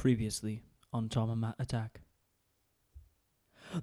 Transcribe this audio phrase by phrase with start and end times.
[0.00, 0.62] Previously
[0.94, 2.00] on Tom and Matt Attack.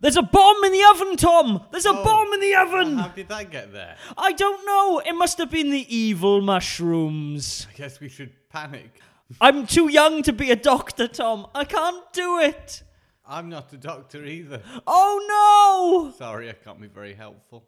[0.01, 1.61] There's a bomb in the oven, Tom!
[1.71, 2.03] There's a Oh.
[2.03, 2.97] bomb in the oven!
[2.97, 3.97] How did that get there?
[4.17, 4.97] I don't know.
[5.05, 7.67] It must have been the evil mushrooms.
[7.69, 8.99] I guess we should panic.
[9.39, 11.45] I'm too young to be a doctor, Tom.
[11.53, 12.81] I can't do it.
[13.23, 14.63] I'm not a doctor either.
[14.87, 16.17] Oh no!
[16.17, 17.67] Sorry, I can't be very helpful.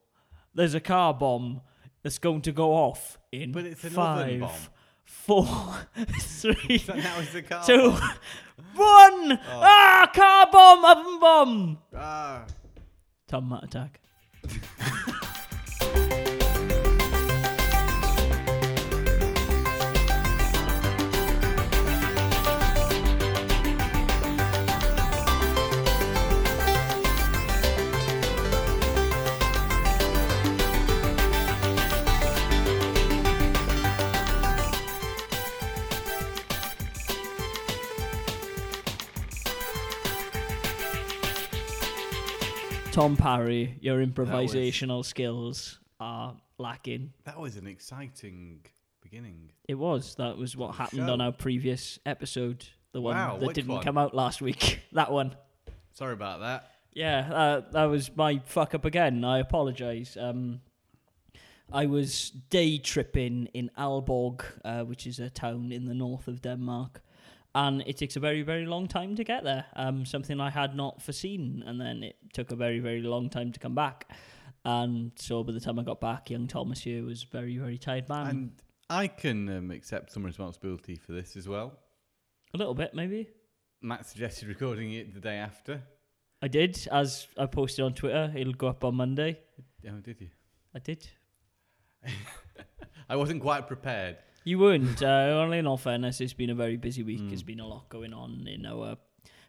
[0.55, 1.61] There's a car bomb
[2.02, 4.52] that's going to go off in But it's an five, oven bomb.
[5.10, 5.46] Four,
[6.20, 7.64] three, So now it's a car.
[7.66, 8.00] two, bomb.
[8.76, 9.39] one.
[9.48, 11.77] Ah, car bomb, oven bomb.
[11.95, 12.45] Ah.
[13.27, 13.99] Tom Matt Attack.
[42.91, 47.13] Tom Parry, your improvisational skills are lacking.
[47.23, 48.62] That was an exciting
[49.01, 49.51] beginning.
[49.68, 50.15] It was.
[50.15, 52.65] That was what happened on our previous episode.
[52.91, 53.84] The one Wow, that which didn't one?
[53.84, 54.79] come out last week.
[54.93, 55.35] that one.
[55.93, 56.71] Sorry about that.
[56.93, 59.24] Yeah, uh, that was my fuck up again.
[59.24, 60.18] I apologise.
[60.18, 60.62] Um,
[61.71, 66.41] I was day tripping in Aalborg, uh, which is a town in the north of
[66.41, 67.01] Denmark,
[67.59, 69.66] and it takes a very, very long time to get there.
[69.75, 73.52] Um, something I had not foreseen, and then it took a very, very long time
[73.52, 74.09] to come back.
[74.63, 78.07] And so by the time I got back, young Thomas here was very, very tired
[78.07, 78.28] man.
[78.28, 78.52] And
[78.90, 81.74] I can um, accept some responsibility for this as well.
[82.53, 83.28] a little bit, maybe.
[83.81, 85.81] Matt suggested recording it the day after.
[86.41, 88.31] I did, as I posted on Twitter.
[88.38, 89.38] It'll go up on Monday.
[89.85, 90.30] Oh, did you?
[90.74, 91.06] I did.
[93.09, 94.18] I wasn't quite prepared.
[94.44, 95.01] You wouldn't.
[95.03, 97.19] Uh, only in all fairness, it's been a very busy week.
[97.22, 97.29] Mm.
[97.29, 98.97] There's been a lot going on in our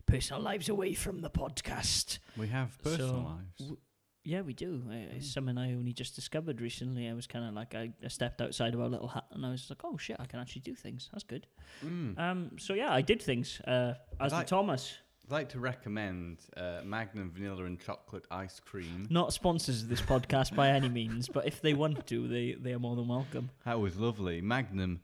[0.06, 2.18] personal lives away from the podcast.
[2.36, 3.58] We have personal So, lives.
[3.58, 3.78] w-
[4.24, 4.82] Yeah, we do.
[4.90, 7.08] Uh, It's something I only just discovered recently.
[7.08, 9.50] I was kind of like, I, I stepped outside of our little hut and I
[9.50, 11.08] was like, oh shit, I can actually do things.
[11.12, 11.46] That's good.
[11.84, 12.18] Mm.
[12.18, 13.60] Um, so yeah, I did things.
[13.66, 14.98] Uh, as Like- did Thomas.
[15.30, 19.06] I'd like to recommend uh, Magnum Vanilla and Chocolate Ice Cream.
[19.10, 22.72] Not sponsors of this podcast by any means, but if they want to, they, they
[22.72, 23.48] are more than welcome.
[23.64, 24.40] That was lovely.
[24.40, 24.98] Magnum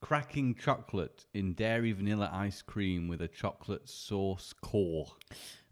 [0.00, 5.08] cracking chocolate in dairy vanilla ice cream with a chocolate sauce core.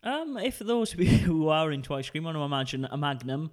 [0.03, 3.51] Um, if those of you who are into ice cream want to imagine a magnum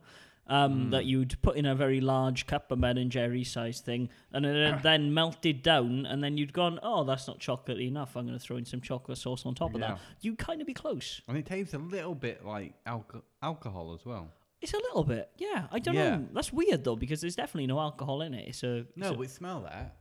[0.47, 0.91] um, Mm.
[0.91, 4.45] that you'd put in a very large cup, a Ben and Jerry size thing, and
[4.45, 8.17] it had then melted down, and then you'd gone, oh, that's not chocolatey enough.
[8.17, 9.87] I'm going to throw in some chocolate sauce on top of Yeah.
[9.93, 9.99] that.
[10.21, 11.21] You'd kind of be close.
[11.27, 14.33] And it tastes a little bit like alco- alcohol as well.
[14.61, 15.67] It's a little bit, yeah.
[15.71, 16.15] I don't Yeah.
[16.17, 16.27] know.
[16.33, 18.47] That's weird though because there's definitely no alcohol in it.
[18.47, 19.97] It's a it's No, a- but smell that.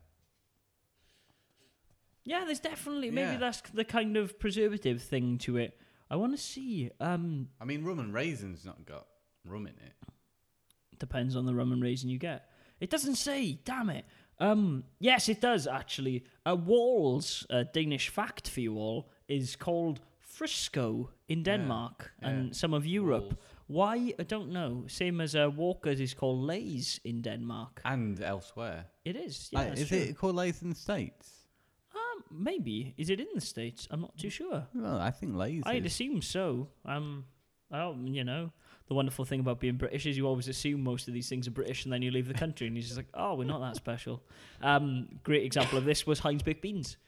[2.24, 2.44] yeah.
[2.44, 3.38] There's definitely maybe Yeah.
[3.38, 5.76] that's the kind of preservative thing to it.
[6.10, 6.90] I want to see.
[7.00, 9.06] Um, I mean, rum and raisins not got
[9.44, 9.94] rum in it.
[11.02, 12.40] Depends on the rum and raisin you get.
[12.78, 13.58] It doesn't say.
[13.64, 14.04] Damn it.
[14.38, 16.24] Um, yes, it does actually.
[16.46, 19.98] Uh, Walls, a Danish fact for you all, is called
[20.36, 22.28] Frisko in Denmark yeah.
[22.28, 23.24] and some of Europe.
[23.24, 23.36] Walls.
[23.66, 24.14] Why?
[24.18, 24.84] I don't know.
[24.86, 27.80] Same as uh, Walkers is called Lay's in Denmark.
[27.84, 28.84] And elsewhere.
[29.04, 29.48] It is.
[29.52, 29.98] Yeah, Like, is true.
[29.98, 31.26] it called Lay's in the States?
[31.94, 32.94] Um, maybe.
[32.96, 33.88] Is it in the States?
[33.90, 34.66] I'm not too sure.
[34.74, 35.92] Well, I think Lay's I'd is.
[35.92, 36.68] assume so.
[36.84, 37.24] Um,
[37.70, 38.52] well, you know,
[38.92, 41.50] the wonderful thing about being British is you always assume most of these things are
[41.50, 43.74] British, and then you leave the country, and you're just like, oh, we're not that
[43.74, 44.22] special.
[44.60, 46.98] Um, great example of this was Heinz baked beans.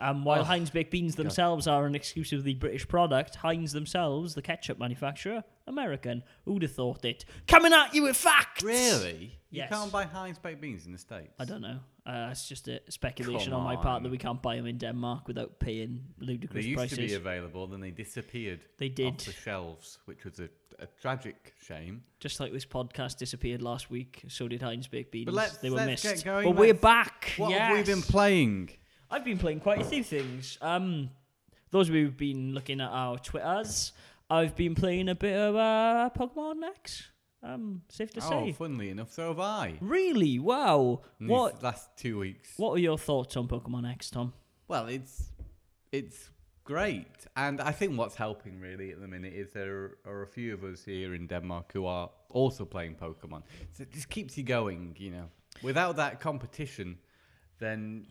[0.00, 4.42] Um, while Oh, Heinz baked beans themselves are an exclusively British product, Heinz themselves, the
[4.42, 6.24] ketchup manufacturer, American.
[6.46, 7.24] Who'd have thought it?
[7.46, 8.64] Coming at you with facts.
[8.64, 9.38] Really?
[9.50, 9.70] Yes.
[9.70, 11.34] You can't buy Heinz baked beans in the States?
[11.38, 11.78] I don't know.
[12.06, 14.76] Uh, it's just a speculation Come on my part that we can't buy them in
[14.76, 16.64] Denmark without paying ludicrous prices.
[16.64, 16.98] They used prices.
[16.98, 20.86] to be available, then they disappeared They did off the shelves, which was a, a
[21.00, 22.02] tragic shame.
[22.20, 25.30] Just like this podcast disappeared last week, so did Heinz baked beans.
[25.32, 26.24] let's- they were let's get missed.
[26.24, 27.32] going, But we're let's- back.
[27.36, 27.60] What yes.
[27.60, 28.70] have we been playing?
[29.10, 30.58] I've been playing quite a few things.
[30.60, 31.10] Um,
[31.70, 33.92] those of you who've been looking at our Twitters,
[34.30, 37.04] I've been playing a bit of uh, Pokemon X.
[37.42, 38.28] Um, safe to say.
[38.34, 38.52] Oh, say.
[38.52, 39.76] funnily enough, so have I.
[39.80, 40.38] Really?
[40.38, 41.02] Wow.
[41.18, 41.54] What?
[41.56, 42.54] These last two weeks.
[42.56, 44.32] What are your thoughts on Pokemon X, Tom?
[44.66, 45.30] Well, it's
[45.92, 46.30] it's
[46.64, 47.06] great,
[47.36, 50.64] and I think what's helping really at the minute is there are a few of
[50.64, 53.42] us here in Denmark who are also playing Pokemon.
[53.72, 55.28] So it just keeps you going, you know.
[55.62, 56.98] Without that competition,
[57.58, 58.06] then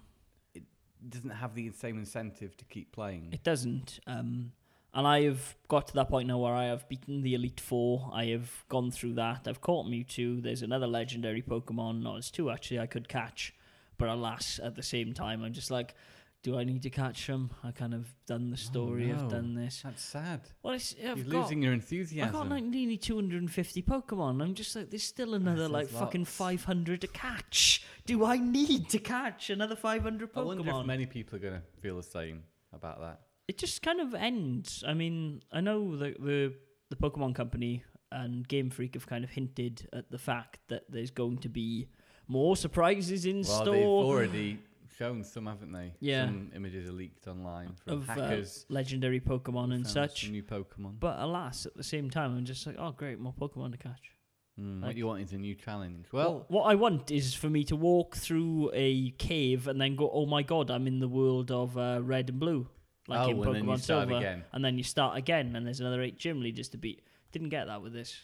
[0.53, 0.63] it
[1.09, 3.29] doesn't have the same incentive to keep playing.
[3.31, 3.99] It doesn't.
[4.07, 4.51] Um,
[4.93, 8.11] and I have got to that point now where I have beaten the Elite Four.
[8.13, 9.47] I have gone through that.
[9.47, 10.41] I've caught Mewtwo.
[10.41, 12.03] There's another legendary Pokemon.
[12.03, 13.53] No, there's two actually I could catch.
[13.97, 15.95] But alas, at the same time, I'm just like,
[16.43, 17.49] do I need to catch them?
[17.63, 19.11] I kind of done the oh, story.
[19.11, 19.23] Oh, no.
[19.23, 19.81] I've done this.
[19.83, 20.41] That's sad.
[20.61, 22.19] Well, it's, I've You're got, losing your enthusiasm.
[22.19, 22.49] I enthusiasm.
[22.49, 24.41] got like nearly 250 Pokemon.
[24.43, 27.85] I'm just like, there's still another like fucking 500 to catch.
[28.05, 30.37] Do I need to catch another 500 Pokemon?
[30.37, 32.43] I wonder if many people are going to feel the same
[32.73, 33.21] about that.
[33.47, 34.83] it just kind of ends.
[34.85, 36.53] I mean, I know that the
[36.89, 41.09] the Pokemon Company and Game Freak have kind of hinted at the fact that there's
[41.09, 41.87] going to be
[42.27, 44.59] more surprises in Well, they've store already
[44.97, 45.93] shown some, haven't they?
[45.99, 46.25] Yeah.
[46.25, 48.65] Some images are leaked online from of uh, hackers.
[48.69, 50.29] legendary Pokemon and such.
[50.29, 50.99] new Pokemon.
[50.99, 54.11] But alas, at the same time, I'm just like, oh great, more Pokemon to catch.
[54.59, 56.05] Mm, like- what you want is a new challenge.
[56.11, 60.09] Well, what I want is for me to walk through a cave and then go,
[60.11, 62.67] oh my god, I'm in the world of uh, Red and Blue,
[63.07, 64.15] like oh, in Pokemon then you start Silver.
[64.17, 64.43] again.
[64.51, 67.01] and then you start again, and there's another eight gym leaders to beat.
[67.31, 68.15] Didn't get that with this.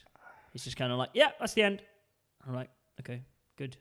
[0.54, 1.82] It's just kind of like, yeah, that's the end.
[2.48, 2.70] I'm like,
[3.00, 3.24] okay,
[3.58, 3.78] good.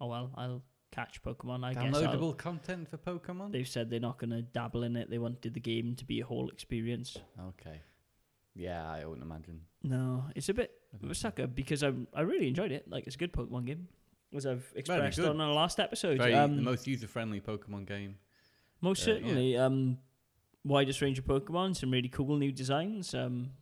[0.00, 1.64] Oh well, I'll catch Pokemon.
[1.64, 1.94] I guess.
[1.94, 3.52] I'll- Downloadable content for Pokemon.
[3.52, 5.08] They've said they're not going to dabble in it.
[5.10, 7.16] They wanted the game to be a whole experience.
[7.48, 7.80] Okay.
[8.54, 9.60] Yeah, I wouldn't imagine.
[9.82, 10.72] No, it's a bit
[11.02, 12.88] of a sucker because I I really enjoyed it.
[12.90, 13.88] Like it's a good Pokemon game,
[14.34, 15.28] as I've expressed good.
[15.28, 16.18] on our last episode.
[16.18, 18.16] Very, um, the most user-friendly Pokemon game.
[18.80, 19.16] Most Uh, yeah.
[19.18, 19.56] certainly.
[19.56, 19.98] Um,
[20.64, 23.14] widest range of Pokemon, some really cool new designs.
[23.14, 23.52] Um,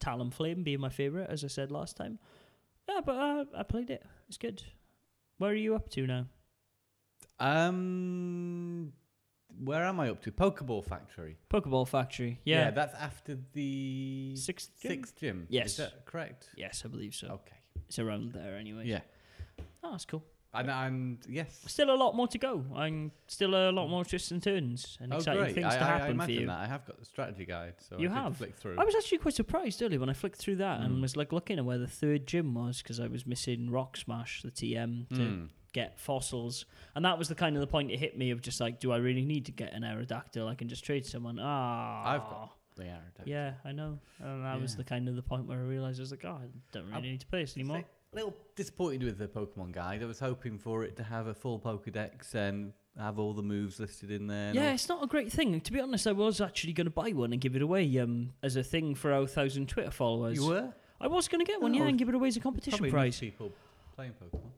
[0.00, 2.18] Talonflame being my favorite, as I said last time.
[2.88, 4.04] Yeah, but uh, I played it.
[4.28, 4.62] It's good.
[5.38, 6.26] Where are you up to now?
[7.40, 8.92] Um,
[9.64, 10.32] where am I up to?
[10.32, 11.36] Pokeball Factory.
[11.50, 12.40] Pokeball Factory.
[12.44, 12.70] Yeah.
[12.70, 14.90] that's after the Sixth gym?
[14.90, 15.46] sixth gym.
[15.48, 15.66] Yes.
[15.72, 16.50] is that correct?
[16.56, 17.28] Yes, I believe so.
[17.28, 17.56] Okay.
[17.88, 18.82] It's around there anyway.
[18.86, 19.00] Yeah,
[19.82, 20.22] Oh, that's cool.
[20.52, 21.62] and and yes.
[21.66, 22.64] Still a lot more to go.
[22.74, 25.86] I'm still a lot more twists and turns and oh, exciting things I, to I,
[25.86, 26.46] I happen for imagine you.
[26.48, 26.58] that.
[26.60, 28.36] I have got the strategy guide, so You I could have?
[28.36, 28.76] flick through.
[28.78, 31.00] I was actually quite surprised earlier when I flicked through that and Mm.
[31.02, 34.42] was like looking at where the third gym was because I was missing Rock Smash,
[34.42, 35.48] the TM, to Mm.
[35.72, 38.60] Get fossils, and that was the kind of the point it hit me of just
[38.60, 40.48] like, do I really need to get an Aerodactyl?
[40.48, 41.38] I can just trade someone.
[41.40, 43.26] Ah, I've got the Aerodactyl.
[43.26, 46.02] Yeah, I know, and that was the kind of the point where I realized I
[46.02, 47.84] was like, oh, I don't really I'm- need to play this anymore.
[48.12, 50.02] A little disappointed with the Pokemon guide.
[50.02, 53.78] I was hoping for it to have a full Pokedex and have all the moves
[53.78, 54.54] listed in there.
[54.54, 55.60] Yeah, it's not a great thing.
[55.60, 58.30] To be honest, I was actually going to buy one and give it away um,
[58.42, 60.38] as a thing for our thousand Twitter followers.
[60.38, 60.72] you were.
[60.98, 62.88] I was going to get one, yeah, Oh, and give it away as a competition
[62.90, 63.20] prize.
[63.20, 63.52] people
[63.94, 64.52] playing Pokemon.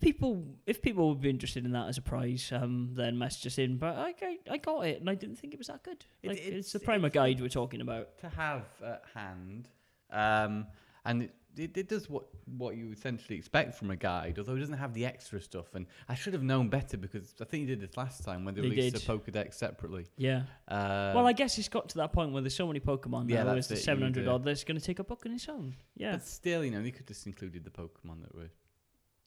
[0.00, 3.46] If people if people would be interested in that as a prize, um, then message
[3.48, 3.76] us in.
[3.76, 6.04] But I, I I got it, and I didn't think it was that good.
[6.24, 8.16] Like, it's- it's, the Prima it's- guide we're talking about.
[8.20, 9.68] to have at hand,
[10.10, 10.66] um,
[11.04, 12.24] and it, it, it does what
[12.56, 15.74] what you essentially expect from a guide, although it doesn't have the extra stuff.
[15.74, 18.54] And I should have known better because I think you did this last time when
[18.54, 19.02] they, They released did.
[19.06, 20.06] the Pokedex separately.
[20.16, 20.42] Yeah.
[20.66, 23.42] Uh, well, I guess it's got to that point where there's so many Pokemon Yeah,
[23.44, 23.52] now.
[23.52, 24.44] There's the it, you need 700 odd.
[24.44, 25.74] That's going to take a book on its own.
[25.96, 28.50] Yeah, but still, you know, they could just included the Pokemon that were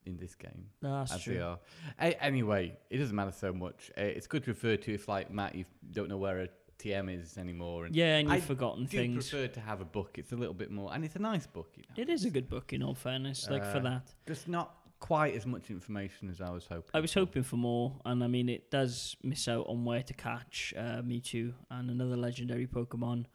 [0.06, 0.66] in this game.
[0.82, 1.34] No, that's as true.
[1.36, 1.60] they are.
[2.00, 3.92] A- anyway, it doesn't matter so much.
[3.98, 6.48] Uh, it's good to refer to if, like Matt, you don't know where a
[6.80, 7.86] TM is anymore.
[7.86, 9.30] And Yeah, and you've I forgotten do things.
[9.30, 10.18] prefer to have a book.
[10.18, 11.72] It's a little bit more, and it's a nice book.
[11.76, 13.50] You know, It is a good book, in all fairness.
[13.50, 16.90] Like for Uh, that, just not quite as much information as I was hoping.
[16.94, 20.14] I was hoping for more, and I mean, it does miss out on where to
[20.14, 23.26] catch uh, Mewtwo and another legendary Pokemon,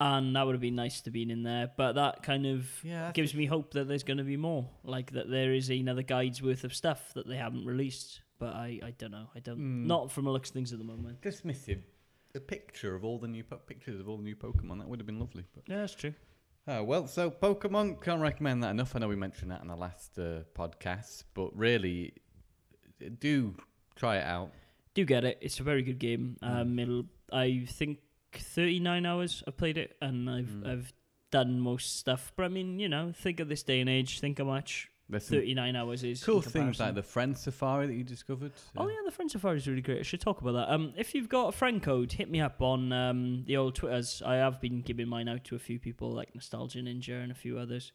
[0.00, 1.70] and that would have been nice to be in there.
[1.76, 5.12] But that kind of Yeah, gives me hope that there's going to be more, like
[5.12, 8.20] that there is another guide's worth of stuff that they haven't released.
[8.38, 9.28] But I, I don't know.
[9.34, 9.86] I don't Mm.
[9.86, 11.22] not from the looks of things at the moment.
[11.22, 11.82] just missing
[12.34, 14.78] a picture of all the new po- pictures of all the new Pokemon.
[14.80, 15.44] That would have been lovely.
[15.54, 16.12] But Yeah, that's true.
[16.68, 17.06] oh well.
[17.06, 18.94] So Pokemon can't recommend that enough.
[18.94, 22.12] I know we mentioned that in the last uh, podcast, but really,
[23.20, 23.54] do
[23.94, 24.52] try it out.
[24.94, 25.38] Do get it.
[25.40, 26.36] It's a very good game.
[26.42, 26.60] Mm.
[26.60, 27.04] Um, it'll.
[27.32, 27.98] I think
[28.38, 30.66] 39 hours I've played it, and I've Mm.
[30.66, 30.92] I've
[31.30, 32.32] done most stuff.
[32.36, 34.20] But I mean, you know, think of this day and age.
[34.20, 36.22] Think how much There's 39 hours is.
[36.24, 38.52] cool in things like the Friend Safari that you discovered.
[38.76, 39.98] Oh yeah, the Friend Safari is really great.
[40.00, 40.72] I should talk about that.
[40.72, 44.22] Um, if you've got a friend code, hit me up on um the old Twitters.
[44.24, 47.36] I have been giving mine out to a few people like Nostalgia Ninja and a
[47.36, 47.92] few others.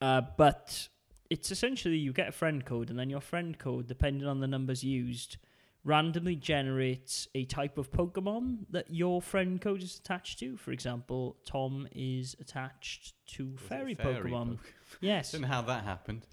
[0.00, 0.88] Uh, but
[1.30, 4.46] it's essentially you get a friend code, and then your friend code, depending on the
[4.46, 5.38] numbers used,
[5.86, 10.56] randomly generates a type of Pokemon that your friend code is attached to.
[10.56, 14.48] For example, Tom is attached to fairy, fairy Pokemon.
[14.56, 15.32] Poke- Yes.
[15.32, 16.26] Don't know how that happened.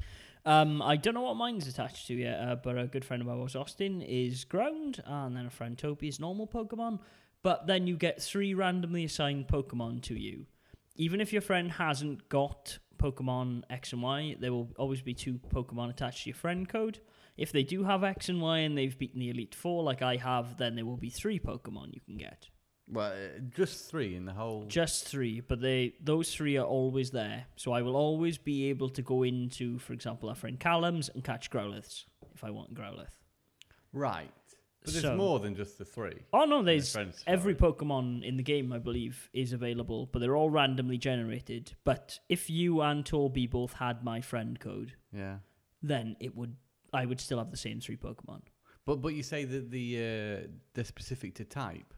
[0.46, 3.30] Um, I don't know what mine's attached to yet, uh, but a good friend of
[3.30, 7.00] ours, Austin, is ground, and then a friend Toby is normal Pokemon.
[7.44, 10.46] But then you get three randomly assigned Pokemon to you.
[10.96, 15.40] Even if your friend hasn't got Pokemon X and Y, there will always be two
[15.50, 17.00] Pokemon attached to your friend code.
[17.38, 20.18] If they do have X and Y and they've beaten the Elite Four, like I
[20.18, 22.48] have, then there will be three Pokemon you can get.
[22.88, 24.66] Well, uh, just three in the whole.
[24.66, 27.46] Just three, but they those three are always there.
[27.56, 31.24] So I will always be able to go into, for example, our friend Callum's and
[31.24, 32.04] catch Growlithes
[32.36, 33.08] if I want Growlithe.
[33.94, 34.32] Right.
[34.84, 36.18] But there's so, more than just the three.
[36.34, 40.36] Oh no, there's Friends every Pokemon in the game, I believe, is available, but they're
[40.36, 41.74] all randomly generated.
[41.86, 45.38] But if you and Toby both had my friend code, Yeah.
[45.82, 46.58] then it would
[46.94, 48.42] I would still have the same three Pokemon.
[48.86, 51.94] But but you say that the uh, they're specific to type,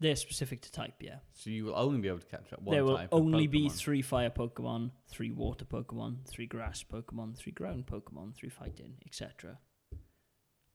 [0.00, 1.18] They're specific to type, yeah.
[1.32, 3.12] so you will only be able to capture one there will type.
[3.12, 3.72] of only be Pokemon.
[3.78, 9.58] three fire Pokemon, three water Pokemon, three grass Pokemon, three ground Pokemon, three fighting, etc.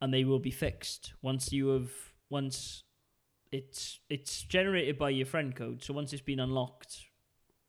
[0.01, 1.91] And they will be fixed once you have
[2.29, 2.83] once
[3.51, 5.83] it's it's generated by your friend code.
[5.83, 7.01] So once it's been unlocked,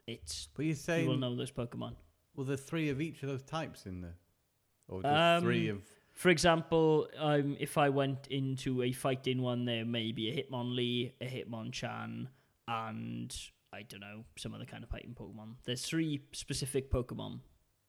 [0.06, 1.96] it's But you're you will know those Pokemon.
[2.34, 4.16] well, there's three of each of those types in there,
[4.88, 5.82] or just three Um, of
[6.14, 11.12] For example, um, if I went into a fighting one, there may be a Hitmonlee,
[11.20, 12.28] a Hitmonchan,
[12.68, 13.36] and
[13.72, 15.56] I don't know some other kind of fighting Pokemon.
[15.64, 17.40] There's three specific Pokemon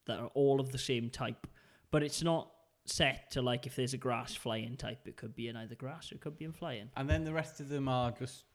[0.06, 1.48] that are all of the same type,
[1.92, 2.50] but it's not
[2.86, 6.12] set to like if there's a grass flying type, it could be in either grass
[6.12, 6.90] or it could be in flying.
[6.98, 8.46] and then the rest of them are just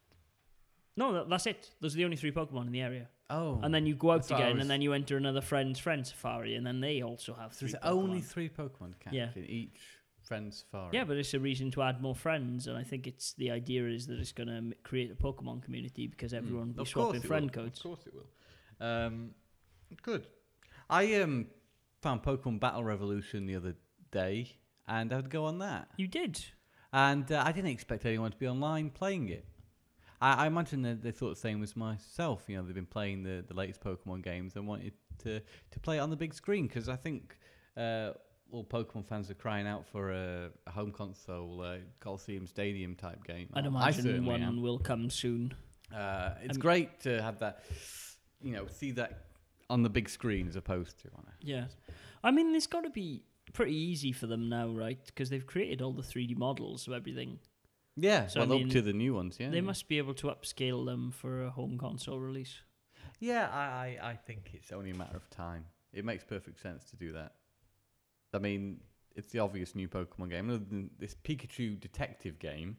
[0.99, 1.71] No, that, that's it.
[1.81, 3.07] Those are the only three Pokemon in the area.
[3.31, 3.61] oh.
[3.62, 6.07] And then you go out I again, was- and then you enter another friend's friend
[6.07, 7.71] safari, and then they also have three.
[7.71, 8.02] there's Pokemon.
[8.02, 9.31] only three Pokemon catch Yeah.
[9.37, 9.81] in each
[10.23, 10.90] friend safari.
[10.93, 13.87] Yeah, but it's a reason to add more friends, and I think it's the idea
[13.88, 16.38] is that it's going to create a Pokemon community because Mm.
[16.38, 17.62] everyone will be swapping friend will.
[17.64, 17.78] codes.
[17.78, 18.28] Of course it will.
[18.87, 19.35] Um,
[20.02, 20.26] good.
[20.90, 21.47] I um
[22.02, 23.75] found Pokemon Battle Revolution the other
[24.11, 25.90] day, and I'd go on that.
[25.97, 26.45] You did.
[26.93, 29.45] And uh, I didn't expect anyone to be online playing it.
[30.21, 32.45] I, I imagine that they thought the same as myself.
[32.49, 34.93] You know, they've been playing the, the latest Pokemon games and wanted
[35.25, 37.37] to, to play it on the big screen because I think
[37.77, 38.11] uh,
[38.51, 43.25] all Pokemon fans are crying out for a, a home console, uh, Colosseum Stadium type
[43.25, 43.49] game.
[43.55, 44.63] I'd I imagine one am.
[44.63, 45.55] will come soon.
[45.95, 47.65] Uh, it's Um, great to have that,
[48.43, 49.25] you know, see that
[49.71, 51.33] on the big screen as opposed to on a.
[51.47, 51.65] Yeah.
[52.25, 53.23] I mean, it's got to be
[53.53, 54.99] pretty easy for them now, right?
[55.07, 57.39] Because they've created all the 3D models of everything.
[58.00, 59.50] Yeah, So, I well, mean, up to the new ones, yeah.
[59.50, 62.61] They must be able to upscale them for a home console release.
[63.21, 65.64] Yeah, I, I, I think it's only a matter of time.
[65.93, 67.33] It makes perfect sense to do that.
[68.33, 68.81] I mean,
[69.17, 70.49] it's the obvious new Pokemon game.
[70.49, 72.76] Other than this Pikachu detective game,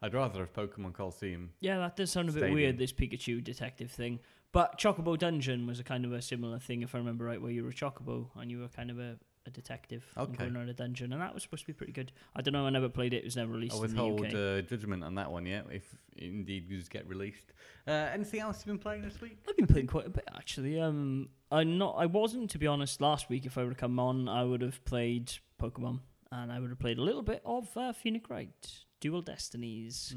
[0.00, 1.50] I'd rather have Pokemon Colosseum.
[1.60, 4.20] Yeah, that does sound a bit weird, this Pikachu detective thing.
[4.52, 7.50] But Chocobo Dungeon was a kind of a similar thing, if I remember right, where
[7.50, 10.68] you were a Chocobo and you were kind of a, a detective and going around
[10.68, 11.12] a dungeon.
[11.12, 12.12] And that was supposed to be pretty good.
[12.34, 13.18] I don't know, I never played it.
[13.18, 15.96] It was never released I in the withhold uh, judgment on that one yet, if
[16.16, 17.52] indeed these get released.
[17.86, 19.38] Uh, anything else you've been playing this week?
[19.48, 20.80] I've been playing quite a bit actually.
[20.80, 23.00] Um, I not I wasn't to be honest.
[23.00, 26.60] Last week, if I would have come on, I would have played Pokemon, and I
[26.60, 28.50] would have played a little bit of uh, Phoenix Wright
[29.00, 30.14] Dual Destinies,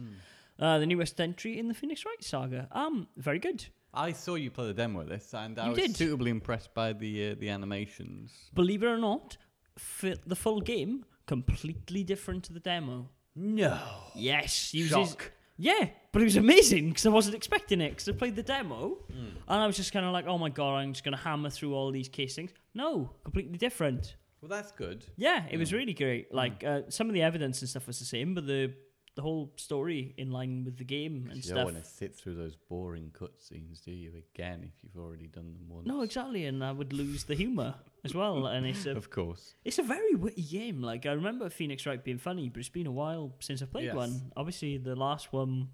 [0.59, 2.67] uh, the newest entry in the Phoenix Wright saga.
[2.71, 3.65] Um, very good.
[3.95, 5.95] I saw you play the demo of this, and I You was did?
[5.95, 8.31] suitably impressed by the uh, the animations.
[8.53, 9.37] Believe it or not,
[9.77, 13.09] fi- the full game completely different to the demo.
[13.35, 13.79] No,
[14.15, 15.31] Yes, uses shock.
[15.57, 17.89] yeah, but it was amazing because I wasn't expecting it.
[17.89, 19.31] Because I played the demo Mm.
[19.47, 21.73] and I was just kind of like, oh my god, I'm just gonna hammer through
[21.75, 22.51] all these casings.
[22.73, 24.15] No, completely different.
[24.41, 25.03] Well, that's good.
[25.17, 25.77] Yeah, it was Mm.
[25.77, 26.33] really great.
[26.33, 28.73] Like uh, some of the evidence and stuff was the same, but the
[29.15, 31.49] the whole story in line with the game and you stuff.
[31.49, 34.11] You don't want to sit through those boring cutscenes, do you?
[34.35, 35.87] Again, if you've already done them once.
[35.87, 38.45] No, exactly, and I would lose the humor as well.
[38.47, 39.55] And it's a Of course.
[39.63, 40.81] it's a very witty game.
[40.81, 43.85] Like I remember Phoenix Wright being funny, but it's been a while since I played
[43.85, 43.95] Yes.
[43.95, 44.31] one.
[44.35, 45.69] Obviously, the last one,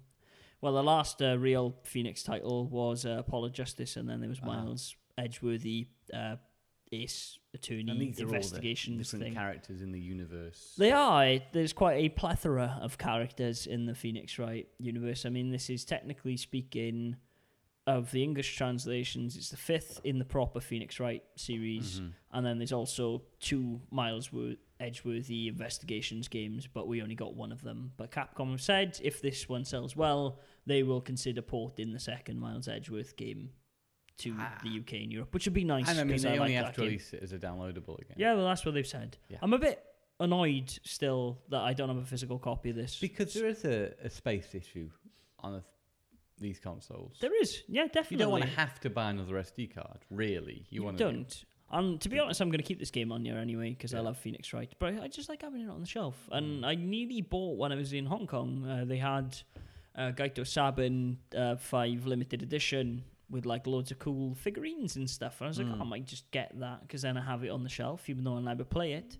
[0.60, 4.38] well, the last uh, real Phoenix title was uh, Apollo Justice, and then there was
[4.42, 4.46] Ah.
[4.46, 5.66] Miles Edgeworth,
[6.14, 6.36] uh,
[6.92, 9.34] Ace Attorney And these are all the investigations different thing.
[9.34, 10.74] characters in the universe.
[10.78, 11.38] They are.
[11.52, 15.24] There's quite a plethora of characters in the Phoenix Wright universe.
[15.26, 17.16] I mean, this is technically speaking
[17.86, 19.36] of the English translations.
[19.36, 22.12] It's the fifth in the proper Phoenix Wright series, Mhm.
[22.30, 27.52] and then there's also two Miles Wo- Edgeworth investigations games, but we only got one
[27.52, 27.92] of them.
[27.96, 32.38] But Capcom have said if this one sells well, they will consider porting the second
[32.40, 33.50] Miles Edgeworth game
[34.18, 34.58] to Ah.
[34.62, 35.88] the UK and Europe, which would be nice.
[35.88, 38.16] And I mean, they only like have to release it as a downloadable again.
[38.16, 39.16] Yeah, well, that's what they've said.
[39.28, 39.38] Yeah.
[39.42, 39.82] I'm a bit
[40.20, 42.98] annoyed still that I don't have a physical copy of this.
[43.00, 44.88] Because there is a, a space issue
[45.40, 45.64] on a,
[46.38, 47.16] these consoles.
[47.20, 48.14] there is, yeah, definitely.
[48.16, 50.66] you don't want to have to buy another SD card, really.
[50.70, 51.44] You, You don't.
[51.70, 54.00] And to be honest, I'm going to keep this game on here anyway because I
[54.00, 54.70] love Phoenix Wright.
[54.78, 56.28] But I just like having it on the shelf.
[56.30, 58.66] And I nearly bought when I was in Hong Kong.
[58.68, 59.38] Uh, they had
[59.96, 65.40] uh, Gyakuten Saiban uh, 5 limited edition with like loads of cool figurines and stuff.
[65.40, 65.78] And I was like, Mm.
[65.78, 68.22] oh, I might just get that because then I have it on the shelf even
[68.22, 69.16] though I'll never play it.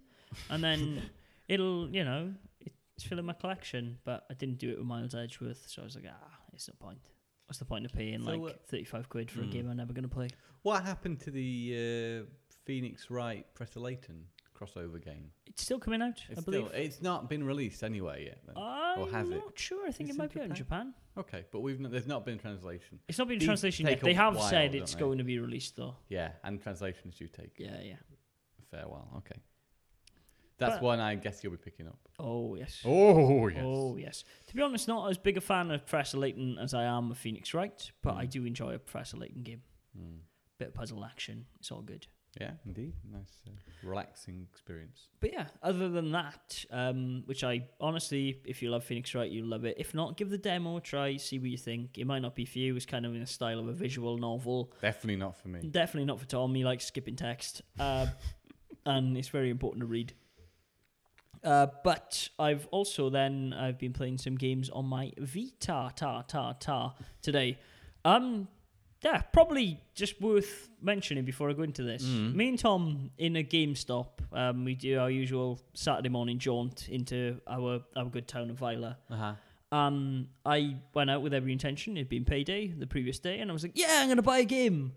[0.50, 1.02] And then
[1.48, 3.98] it'll, you know, it's filling my collection.
[4.04, 5.64] But I didn't do it with Miles Edgeworth.
[5.66, 6.98] So I was like, ah, it's no point.
[7.46, 9.50] What's the point of paying So, like uh, 35 quid for a mm.
[9.50, 10.28] game I'm never going to play?
[10.62, 12.30] What happened to the uh,
[12.66, 14.26] Phoenix Wright Press Layton
[14.62, 15.30] crossover game.
[15.46, 16.66] It's still coming out, It's I believe.
[16.68, 18.38] still it's not been released anywhere yet.
[18.46, 18.56] Then.
[18.56, 19.34] I'm has it?
[19.36, 19.86] not sure.
[19.86, 20.94] I think It's it in might be out in Japan.
[21.18, 23.00] okay, but we've n- there's not been translation.
[23.08, 24.04] It's not been These translation take yet.
[24.04, 25.00] They have while, said don't it's they?
[25.00, 25.96] going to be released though.
[26.08, 27.94] Yeah, and translations do take Yeah, yeah.
[27.94, 29.08] a fair while.
[29.18, 29.40] Okay,
[30.58, 31.98] that's But- one I guess you'll be picking up.
[32.18, 32.82] Oh yes.
[32.84, 34.24] Oh Oh yes.
[34.46, 37.18] To be honest, not as big a fan of Professor Layton as I am of
[37.18, 38.30] Phoenix Wright, but I Mm.
[38.30, 39.62] do enjoy a Professor Layton game.
[39.98, 40.18] Mm.
[40.58, 41.46] Bit of puzzle action.
[41.58, 42.06] It's all good.
[42.40, 43.50] Yeah, indeed, nice, uh,
[43.82, 45.08] relaxing experience.
[45.20, 49.48] But yeah, other than that, um, which I honestly, if you love Phoenix Wright, you'll
[49.48, 49.76] love it.
[49.78, 51.98] If not, give the demo a try, see what you think.
[51.98, 52.74] It might not be for you.
[52.74, 54.72] It's kind of in the style of a visual novel.
[54.80, 55.60] Definitely not for me.
[55.60, 56.54] Definitely not for Tom.
[56.54, 58.06] He likes skipping text, uh,
[58.86, 60.14] and it's very important to read.
[61.44, 66.52] Uh, but I've also then I've been playing some games on my Vita ta ta
[66.52, 67.58] ta today.
[68.04, 68.48] Um,
[69.02, 72.04] yeah, probably just worth mentioning before I go into this.
[72.04, 72.34] Mm.
[72.34, 77.40] Me and Tom in a GameStop, um, we do our usual Saturday morning jaunt into
[77.48, 78.96] our our good town of Vila.
[79.10, 79.34] Uh huh.
[79.76, 81.96] Um, I went out with every intention.
[81.96, 84.44] It'd been payday the previous day, and I was like, "Yeah, I'm gonna buy a
[84.44, 84.92] game."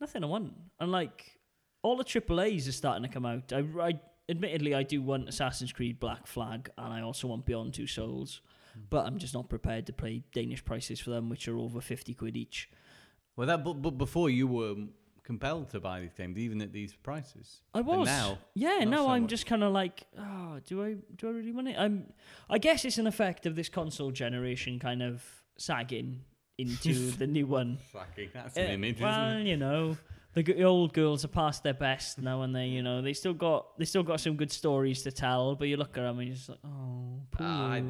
[0.00, 1.38] Nothing I want, and like
[1.82, 3.52] all the triple A's are starting to come out.
[3.52, 4.00] I, I
[4.30, 8.40] admittedly I do want Assassin's Creed Black Flag, and I also want Beyond Two Souls,
[8.88, 12.14] but I'm just not prepared to pay Danish prices for them, which are over fifty
[12.14, 12.70] quid each.
[13.40, 14.74] Well, that but, but before you were
[15.22, 17.62] compelled to buy these games, even at these prices.
[17.72, 18.04] I was.
[18.04, 19.30] now, yeah, now so I'm much.
[19.30, 21.76] just kind of like, oh, do I do I really want it?
[21.78, 22.12] I'm.
[22.50, 25.24] I guess it's an effect of this console generation kind of
[25.56, 26.20] sagging
[26.58, 27.78] into the new one.
[27.90, 29.48] Sagging, that's eh, an image, well, isn't it?
[29.48, 29.96] you know,
[30.34, 33.32] the g- old girls are past their best now, and they, you know, they still
[33.32, 35.54] got they still got some good stories to tell.
[35.54, 37.84] But you look at them and you're just like, oh, poor ah, I.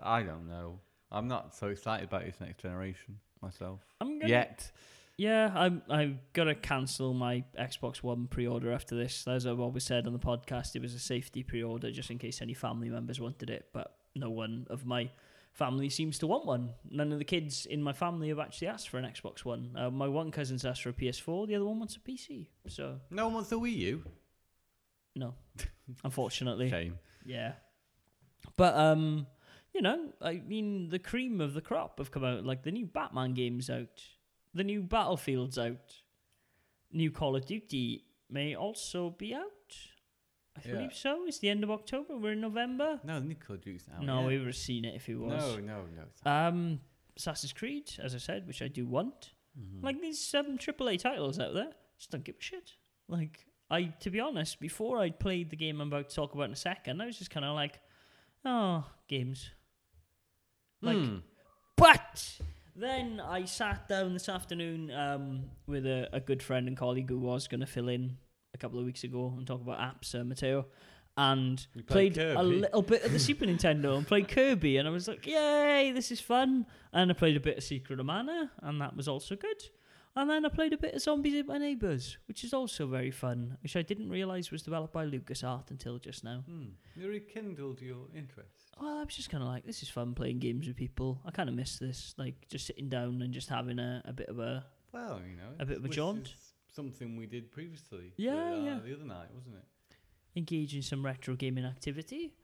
[0.00, 0.78] I don't know.
[1.10, 4.70] I'm not so excited about this next generation myself I'm gonna, yet.
[5.18, 5.82] Yeah, I'm.
[5.88, 9.26] I've got to cancel my Xbox One pre-order after this.
[9.26, 12.42] As I've always said on the podcast, it was a safety pre-order just in case
[12.42, 13.68] any family members wanted it.
[13.72, 15.10] But no one of my
[15.54, 16.70] family seems to want one.
[16.90, 19.70] None of the kids in my family have actually asked for an Xbox One.
[19.74, 21.46] Uh, my one cousin's asked for a PS4.
[21.48, 22.48] The other one wants a PC.
[22.68, 24.04] So No one wants the Wii U.
[25.14, 25.32] no,
[26.04, 26.68] unfortunately.
[26.68, 26.98] Shame.
[27.24, 27.52] Yeah.
[28.58, 29.26] But um,
[29.76, 32.44] you know, I mean the cream of the crop have come out.
[32.44, 34.02] Like the new Batman game's out.
[34.54, 35.94] The new Battlefield's out.
[36.92, 39.42] New Call of Duty may also be out.
[40.56, 40.72] I Yeah.
[40.76, 41.26] believe so.
[41.26, 42.16] It's the end of October.
[42.16, 43.00] We're in November.
[43.04, 44.00] No, Nicole Juice now.
[44.00, 44.26] no, yeah.
[44.26, 45.42] we would have seen it if it was.
[45.42, 46.02] No, no, no.
[46.08, 46.48] it's not.
[46.48, 46.80] Um,
[47.16, 49.34] Assassin's Creed, as I said, which I do want.
[49.58, 49.82] Mhm.
[49.82, 52.72] Like these seven AAA titles out there, just don't give a shit.
[53.08, 56.44] Like I, to be honest, before I played the game I'm about to talk about
[56.44, 57.80] in a second, I was just kind of like,
[58.44, 59.50] oh, games.
[60.86, 61.16] Like, Hmm.
[61.76, 62.40] but
[62.74, 67.18] then I sat down this afternoon um, with a, a good friend and colleague who
[67.18, 68.16] was going to fill in
[68.54, 70.66] a couple of weeks ago and talk about apps, uh, Matteo,
[71.18, 74.86] and You played played a little bit of the Super Nintendo and played Kirby, and
[74.86, 76.66] I was like, yay, this is fun.
[76.92, 79.62] And I played a bit of Secret of Mana, and that was also good.
[80.14, 83.10] And then I played a bit of Zombies Ate My Neighbours, which is also very
[83.10, 86.42] fun, which I didn't realise was developed by LucasArts until just now.
[86.48, 86.68] Hmm.
[86.94, 88.65] You rekindled your interest.
[88.80, 91.20] Well, I was just kind of like, this is fun playing games with people.
[91.24, 94.28] I kind of miss this, like just sitting down and just having a, a bit
[94.28, 94.64] of a.
[94.92, 96.34] Well, you know, A bit of a jaunt?
[96.74, 98.12] Something we did previously.
[98.16, 98.78] Yeah, the, uh, yeah.
[98.84, 99.64] The other night, wasn't it?
[100.36, 102.34] engage in some retro gaming activity.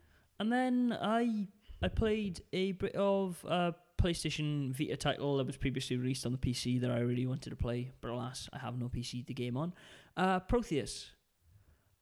[0.41, 1.47] And then I
[1.83, 6.39] I played a bit of a PlayStation Vita title that was previously released on the
[6.39, 9.57] PC that I really wanted to play, but alas, I have no PC to game
[9.59, 9.75] on.
[10.17, 11.11] Uh, Proteus.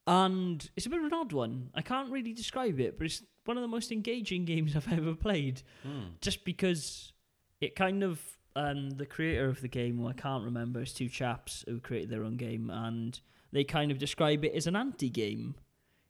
[0.06, 1.70] And it's a bit of an odd one.
[1.74, 5.14] I can't really describe it, but it's one of the most engaging games I've ever
[5.14, 5.62] played.
[5.82, 6.14] Hmm.
[6.20, 7.12] just because
[7.60, 8.20] it kind of
[8.56, 12.10] um, the creator of the game, who I can't remember, is two chaps who created
[12.10, 13.18] their own game, and
[13.52, 15.54] they kind of describe it as an anti-game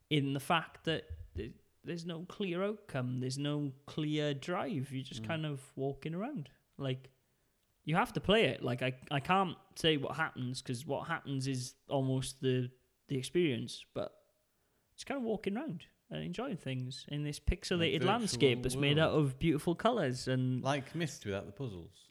[0.09, 1.05] in the fact that
[1.37, 1.53] th-
[1.85, 4.90] there's no clear outcome, there's no clear drive.
[4.90, 5.26] You're just Mm.
[5.29, 6.48] kind of walking around,
[6.79, 7.11] like
[7.85, 8.62] you have to play it.
[8.62, 12.70] Like I, I can't say what happens because what happens is almost the
[13.11, 14.14] the experience, but
[14.94, 19.12] it's kind of walking around and enjoying things in this pixelated landscape that's made out
[19.12, 22.09] of beautiful colours and Like Myst without the puzzles.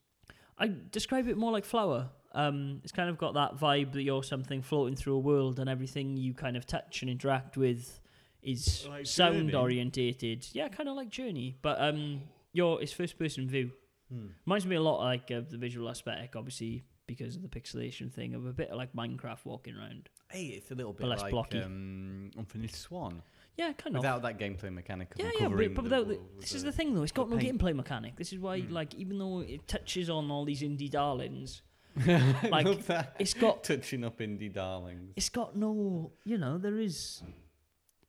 [0.57, 2.09] I describe it more like flower.
[2.33, 5.69] Um, it's kind of got that vibe that you're something floating through a world, and
[5.69, 7.99] everything you kind of touch and interact with
[8.43, 10.47] is Like sound orientated.
[10.53, 12.21] Yeah, kind of like Journey, but um,
[12.53, 13.71] your it's first person view.
[14.11, 14.27] Hmm.
[14.45, 18.35] Reminds me a lot like uh, the visual aesthetic, obviously because of the pixelation thing,
[18.35, 20.09] of a bit like Minecraft walking around.
[20.31, 21.59] Hey, it's a little bit But less like blocky.
[21.61, 23.21] um, Unfinished Swan.
[23.57, 24.01] Yeah, kind of.
[24.01, 26.71] Without that gameplay mechanic of Yeah, yeah, but, but without the, with this is the
[26.71, 27.03] thing though.
[27.03, 27.59] It's got no paint.
[27.59, 28.15] gameplay mechanic.
[28.15, 28.71] This is why, Hmm.
[28.73, 31.61] like, even though it touches on all these indie darlings,
[32.07, 33.15] I like, love that.
[33.19, 35.13] it's got Touching up indie darlings.
[35.17, 37.21] it's got no, you know, there is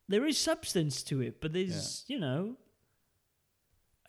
[0.07, 2.55] there is substance to it, but there's you know,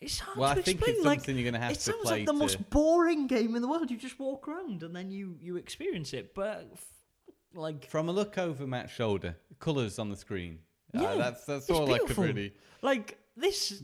[0.01, 0.97] it's hard Well, to I explain.
[0.97, 3.69] it's like you're going to have it sounds like the most boring game in the
[3.69, 3.91] world.
[3.91, 6.69] You just walk around and then you you experience it, but
[7.55, 10.59] like From a look over Matt's shoulder, colours on the screen.
[10.97, 12.25] Uh, Yeah, that's that's it's all I could beautiful.
[12.25, 12.53] really.
[12.83, 13.83] like this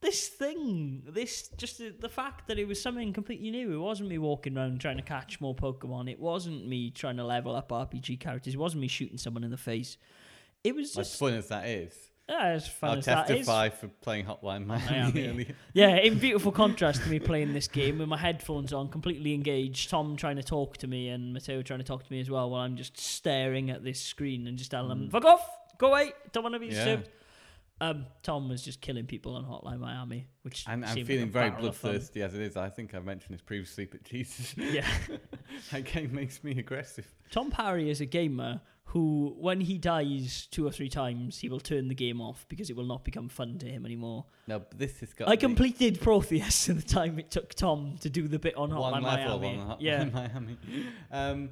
[0.00, 4.08] this thing this just the, the fact that it was something completely new it wasn't
[4.08, 7.68] me walking around trying to catch more pokemon it wasn't me trying to level up
[7.70, 9.98] rpg characters it wasn't me shooting someone in the face
[10.62, 13.36] it was just As fun as that is, yeah, as fun I'll as that is
[13.38, 15.12] testify for playing Hotline Miami.
[15.22, 15.46] Miami.
[15.72, 19.90] yeah in beautiful contrast to me playing this game with my headphones on completely engaged
[19.90, 22.50] tom trying to talk to me and mateo trying to talk to me as well
[22.50, 25.10] while i'm just staring at this screen and just telling them Mm.
[25.10, 26.72] fuck off go away don't want to be Yeah.
[26.74, 27.08] disturbed
[27.80, 31.50] um, Tom was just killing people on Hotline Miami, which And I'm like feeling very
[31.50, 31.92] barrel of fun.
[31.92, 32.56] bloodthirsty as it is.
[32.56, 34.84] I think I've mentioned this previously, but Jesus, Yeah,
[35.70, 37.06] that game makes me aggressive.
[37.30, 38.60] Tom Parry is a gamer
[38.92, 42.70] who, when he dies two or three times, he will turn the game off because
[42.70, 44.24] it will not become fun to him anymore.
[44.46, 48.08] No, but this has got I completed Proteus in the time it took Tom to
[48.08, 49.58] do the bit on one Hotline level Miami.
[49.60, 50.56] on Hotline yeah, Miami.
[51.10, 51.50] Um,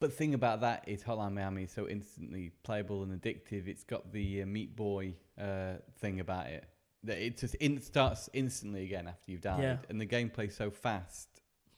[0.00, 3.68] but the thing about that is Hotline Miami is so instantly playable and addictive.
[3.68, 6.64] It's got the uh, Meat Boy uh, thing about it
[7.04, 9.76] that it just in- starts instantly again after you've died, Yeah.
[9.90, 11.28] and the gameplay's so fast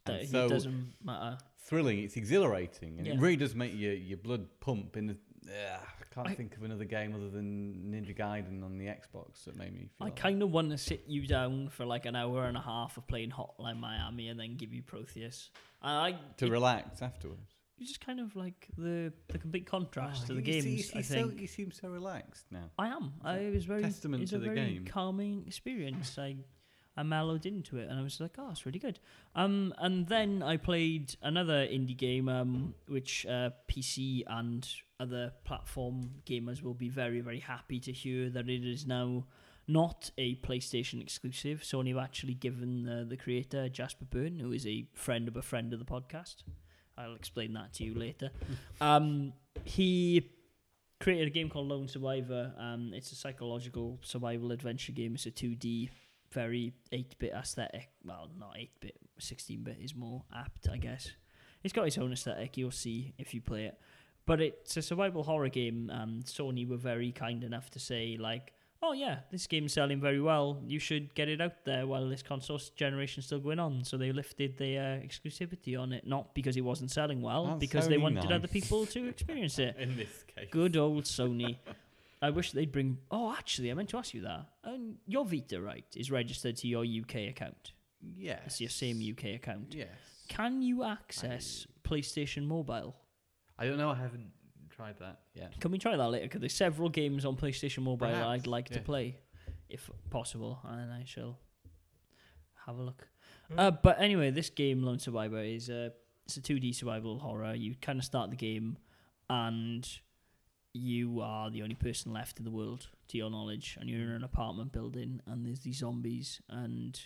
[0.04, 1.38] that it so doesn't matter.
[1.70, 2.00] Thrilling.
[2.00, 3.14] It's exhilarating, and Yeah.
[3.14, 4.96] it really does make your your blood pump.
[4.96, 8.76] In the, Ugh, I can't I- think of another game other than Ninja Gaiden on
[8.76, 9.88] the Xbox that made me feel.
[10.00, 12.61] I like kind of want to sit you down for like an hour and a
[12.61, 15.50] half of playing Hotline Miami and then give you Proteus.
[15.80, 17.54] I to it- relax afterwards.
[17.78, 20.87] it's just kind of like the the complete contrast Oh, to the you- you games.
[20.88, 21.40] see- I you so- think.
[21.40, 22.68] you seem so relaxed now.
[22.76, 23.14] I am.
[23.22, 24.85] I it was very testament to a the very game.
[24.87, 26.18] calming experience.
[26.18, 26.37] I
[27.00, 28.98] I mellowed into it and I was like, oh, it's really good.
[29.34, 34.68] Um, and then I played another indie game, um, which uh, PC and
[35.00, 39.24] other platform gamers will be very very happy to hear that it is now
[39.66, 41.62] not a PlayStation exclusive.
[41.62, 45.42] Sony have actually given the, the creator Jasper Byrne, who is a friend of a
[45.42, 46.42] friend of the podcast.
[46.98, 48.30] I'll explain that to you later.
[48.82, 49.34] Um,
[49.64, 50.30] he
[51.00, 52.52] created a game called Lone Survivor.
[52.58, 55.14] Um, it's a psychological survival adventure game.
[55.14, 55.90] It's a 2D,
[56.32, 57.88] very 8 bit aesthetic.
[58.04, 61.10] Well, not 8 bit, 16 bit is more apt, I guess.
[61.62, 63.78] It's got its own aesthetic, you'll see if you play it.
[64.26, 68.52] But it's a survival horror game, and Sony were very kind enough to say, like,
[68.82, 70.62] oh yeah, this game's selling very well.
[70.66, 73.84] You should get it out there while this console generation's still going on.
[73.84, 77.58] So they lifted the uh, exclusivity on it, not because it wasn't selling well, That's
[77.58, 79.76] because they Sony wanted other people to experience it.
[79.78, 81.58] In this case, Good old Sony.
[82.22, 82.98] I wish they'd bring.
[83.11, 84.46] Oh, actually, I meant to ask you that.
[84.64, 87.72] Um, your Vita, right, is registered to your UK account.
[88.16, 88.40] Yes.
[88.46, 89.74] It's your same UK account.
[89.74, 89.88] Yes.
[90.28, 92.94] Can you access PlayStation Mobile?
[93.59, 93.90] I don't know.
[93.90, 94.30] I haven't
[94.70, 95.59] tried that yet.
[95.61, 96.26] Can we try that later?
[96.26, 99.16] Because there's several games on PlayStation Mobile Perhaps, I'd like to play,
[99.68, 101.38] if possible, and I shall
[102.66, 103.09] have a look.
[103.56, 105.92] Uh, but anyway, this game, Lone Survivor, is a
[106.26, 107.54] it's a 2D survival horror.
[107.54, 108.78] You kind of start the game,
[109.28, 109.88] and
[110.72, 114.11] you are the only person left in the world, to your knowledge, and you're in
[114.11, 117.00] an apartment building, and there's these zombies, and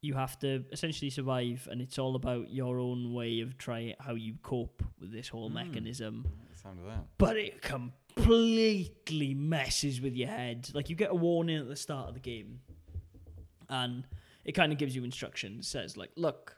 [0.00, 4.14] you have to essentially survive, and it's all about your own way of trying how
[4.14, 5.54] you cope with this whole Mm.
[5.54, 7.06] mechanism sound of that.
[7.18, 10.70] but it completely messes with your head.
[10.74, 12.60] Like you get a warning at the start of the game,
[13.68, 14.04] and
[14.44, 15.68] it kind of gives you instructions.
[15.68, 16.56] Says like, look,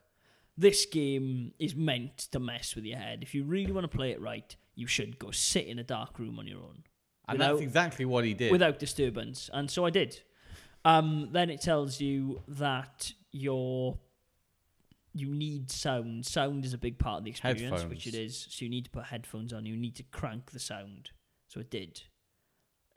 [0.57, 3.23] this game is meant to mess with your head.
[3.23, 6.19] If you really want to play it right, you should go sit in a dark
[6.19, 6.79] room on your own
[7.29, 8.51] And Without- that's exactly what he did.
[8.51, 9.49] without disturbance.
[9.53, 10.21] And so I did.
[10.85, 13.99] Um, then it tells you that you're
[15.13, 16.25] you need sound.
[16.25, 18.47] Sound is a big part of the experience, which it is.
[18.51, 19.67] So you need to put headphones on.
[19.67, 21.11] You need to crank the sound.
[21.49, 22.03] So it did,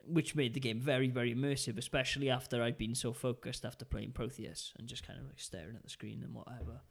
[0.06, 4.12] which made the game very, very immersive, especially after I'd been so focused after playing
[4.12, 6.82] Proteus and just kind of like staring at the screen and whatever.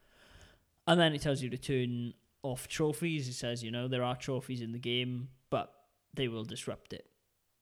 [0.88, 3.26] And then it tells you to turn off trophies.
[3.26, 5.74] He says, you know, there are trophies in the game, but
[6.14, 7.08] they will disrupt it.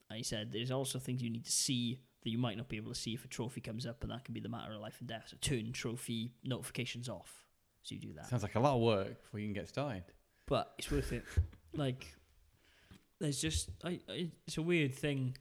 [0.09, 2.77] And he said there's also things you need to see that you might not be
[2.77, 4.81] able to see if a trophy comes up, and that can be the matter of
[4.81, 5.27] life and death.
[5.27, 7.45] So turn trophy notifications off.
[7.83, 8.27] So you do that.
[8.29, 10.03] Sounds like a lot of work before you can get started.
[10.45, 11.23] but it's worth it.
[11.73, 12.05] like,
[13.19, 15.35] there's just I, I it's a weird thing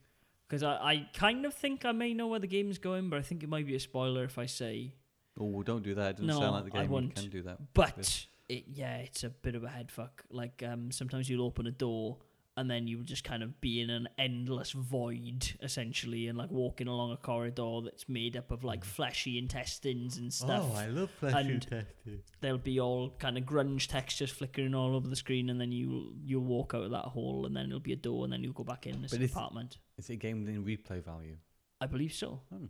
[0.47, 3.21] because I, I kind of think I may know where the game's going, but I
[3.21, 4.93] think it might be a spoiler if I say.
[5.39, 6.09] Oh, don't do that.
[6.11, 7.15] It doesn't No, sound like the I game won't.
[7.15, 7.57] can do that.
[7.73, 10.23] But it yeah, it's a bit of a head fuck.
[10.29, 12.17] Like um, sometimes you'll open a door
[12.57, 16.87] and then you just kind of be in an endless void essentially, and like walking
[16.87, 20.65] along a corridor that's made up of like fleshy intestines and stuff.
[20.69, 22.25] Oh, I love flesh And- intestines.
[22.41, 26.13] There'll be all kind of grunge textures flickering all over the screen, and then you
[26.25, 28.51] you'll walk out of that hall, and then it'll be a door, and then you'll
[28.53, 29.77] go back in this But apartment.
[29.97, 31.37] Is it a game within replay value?
[31.79, 32.41] I believe so.
[32.53, 32.65] Hmm.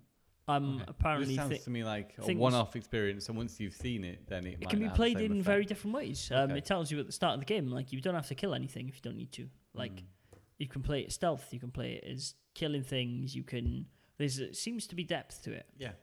[0.47, 0.86] Um, Okay.
[0.88, 4.27] apparently, this sounds thi- to me like a one-off experience, and once you've seen it,
[4.27, 5.45] then it, it might can be have played in effect.
[5.45, 6.32] very different ways.
[6.32, 6.58] Um, Okay.
[6.58, 8.54] It tells you at the start of the game, like you don't have to kill
[8.56, 9.49] anything if you don't need to.
[9.73, 10.04] Like Mm.
[10.58, 13.36] you can play it stealth, you can play it as killing things.
[13.36, 13.86] You can.
[14.17, 15.67] There's it seems to be depth to it.
[15.77, 15.93] yeah.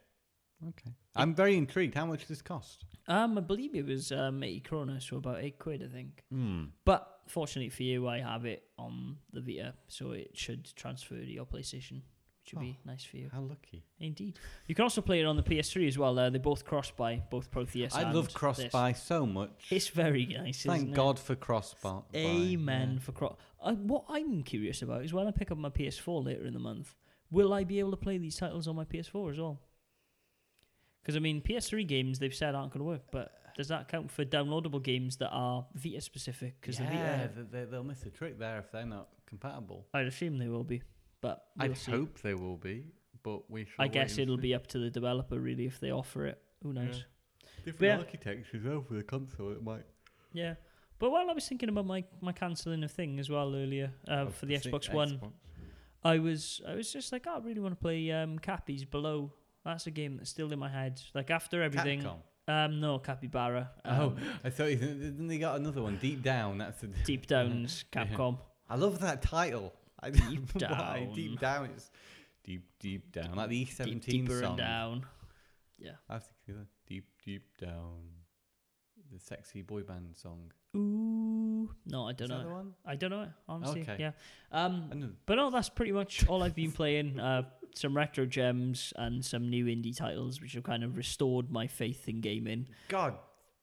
[0.69, 0.91] Okay.
[1.15, 1.95] I'm very intrigued.
[1.95, 2.85] How much does this cost?
[3.07, 6.25] Um, I believe it was um, 80 kroner, so about eight quid, I think.
[6.33, 6.65] Hmm.
[6.85, 11.25] But fortunately for you, I have it on the Vita, so it should transfer to
[11.31, 12.03] your PlayStation,
[12.49, 13.29] which would be nice for you.
[13.33, 13.85] How lucky.
[14.01, 14.39] Indeed.
[14.67, 16.19] You can also play it on the PS3 as well.
[16.19, 17.95] Uh, they both cross by both Proteus.
[17.95, 18.73] I and love cross this.
[18.73, 19.67] buy so much.
[19.71, 20.63] It's very nice.
[20.63, 20.97] Thank isn't it?
[20.97, 22.01] God for cross buy.
[22.15, 23.37] Amen for cross.
[23.63, 26.59] Uh, what I'm curious about is when I pick up my PS4 later in the
[26.59, 26.95] month,
[27.31, 29.61] will I be able to play these titles on my PS4 as well?
[31.03, 34.11] Because I mean, PS3 games they've said aren't going to work, but does that count
[34.11, 36.61] for downloadable games that are Vita specific?
[36.61, 39.87] Because yeah, the Vita, they, they, they'll miss a trick there if they're not compatible.
[39.93, 40.83] I'd assume they will be,
[41.21, 41.91] but I we'll see.
[41.93, 42.85] hope they will be,
[43.23, 43.65] but we.
[43.65, 44.43] Shall I guess it'll see.
[44.43, 46.41] be up to the developer really if they offer it.
[46.63, 47.05] Who knows?
[47.65, 47.99] different yeah.
[47.99, 49.51] architecture as well for the console.
[49.53, 49.85] It might.
[50.33, 50.55] Yeah.
[50.99, 54.25] But while I was thinking about my, my cancelling of thing as well earlier uh,
[54.27, 55.21] Oh, for the thi- Xbox One,
[56.03, 59.33] I was I was just like, oh, I really want to play um, Capy's Below.
[59.65, 61.01] That's a game that's still in my head.
[61.15, 62.19] Like after everything, Capcom.
[62.67, 63.71] um, no Capybara.
[63.85, 66.59] Oh, Um, I thought you didn't they got another one deep down.
[66.59, 68.07] That's a, Deep Downs Yeah.
[68.07, 68.39] Capcom.
[68.71, 69.75] I love that title.
[70.03, 71.01] I Deep know why.
[71.05, 71.15] Down.
[71.15, 71.65] Deep down.
[71.75, 71.91] It's
[72.45, 74.49] deep, deep down, like the E Deep, seventeen deeper song.
[74.51, 75.07] and down.
[75.79, 75.93] Yeah.
[76.09, 76.67] I thinking of that.
[76.87, 77.95] deep, deep down.
[79.13, 80.51] The sexy boy band song.
[80.77, 82.39] Ooh, no, I don't Is know.
[82.39, 82.75] that the one?
[82.85, 83.81] I don't know it honestly.
[83.83, 83.97] Okay.
[83.99, 84.11] Yeah.
[84.53, 85.09] Um, know.
[85.25, 87.19] but no, that's pretty much all I've been playing.
[87.19, 87.43] Uh,
[87.75, 92.07] some retro gems and some new indie titles, which have kind of restored my faith
[92.09, 92.69] in gaming.
[92.89, 93.15] God,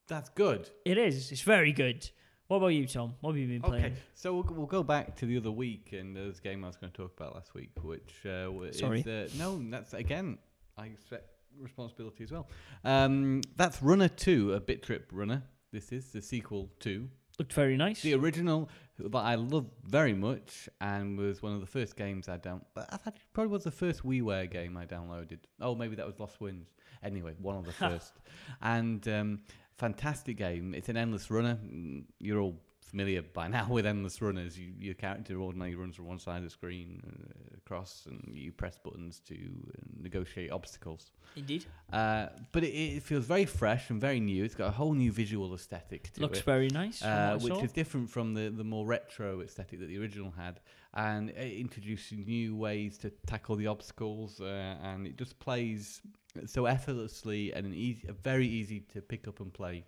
[0.08, 0.70] that's good.
[0.84, 1.32] It is.
[1.32, 2.10] It's very good.
[2.48, 3.16] What about you, Tom?
[3.22, 3.86] What have you been playing?
[3.86, 6.68] Okay, so we'll, we'll go back to the other week, and there's a game I
[6.68, 9.00] was going to talk about last week, which uh, w- Sorry.
[9.02, 10.38] is uh, no, that's again
[10.78, 11.26] I expect
[11.60, 12.48] responsibility as well.
[12.84, 15.42] Um, that's Runner Two, a Bit Trip Runner.
[15.72, 18.02] This is the sequel to Looked very nice.
[18.02, 22.38] the original that I love very much, and was one of the first games I
[22.38, 22.62] down.
[22.78, 25.40] I thought it probably was the first WiiWare game I downloaded.
[25.60, 26.70] Oh, maybe that was Lost Winds.
[27.04, 28.14] Anyway, one of the first,
[28.62, 29.40] and um,
[29.78, 30.74] fantastic game.
[30.74, 31.58] It's an endless runner.
[31.66, 34.58] Mm, You're all familiar by now with endless runners.
[34.58, 38.52] You, your character ordinarily runs from one side of the screen uh, across, and you
[38.52, 41.12] press buttons to uh, negotiate obstacles.
[41.36, 41.66] Indeed.
[41.92, 44.44] Uh, but it, it feels very fresh and very new.
[44.46, 47.04] It's got a whole new visual aesthetic to Looks it very nice.
[47.04, 47.62] uh, which saw.
[47.62, 50.62] is different from the, the more retro aesthetic that the original had,
[50.94, 56.02] and it introduces new ways to tackle the obstacles, uh, and it just plays
[56.46, 59.86] so effortlessly and an easy, a very easy to pick up and play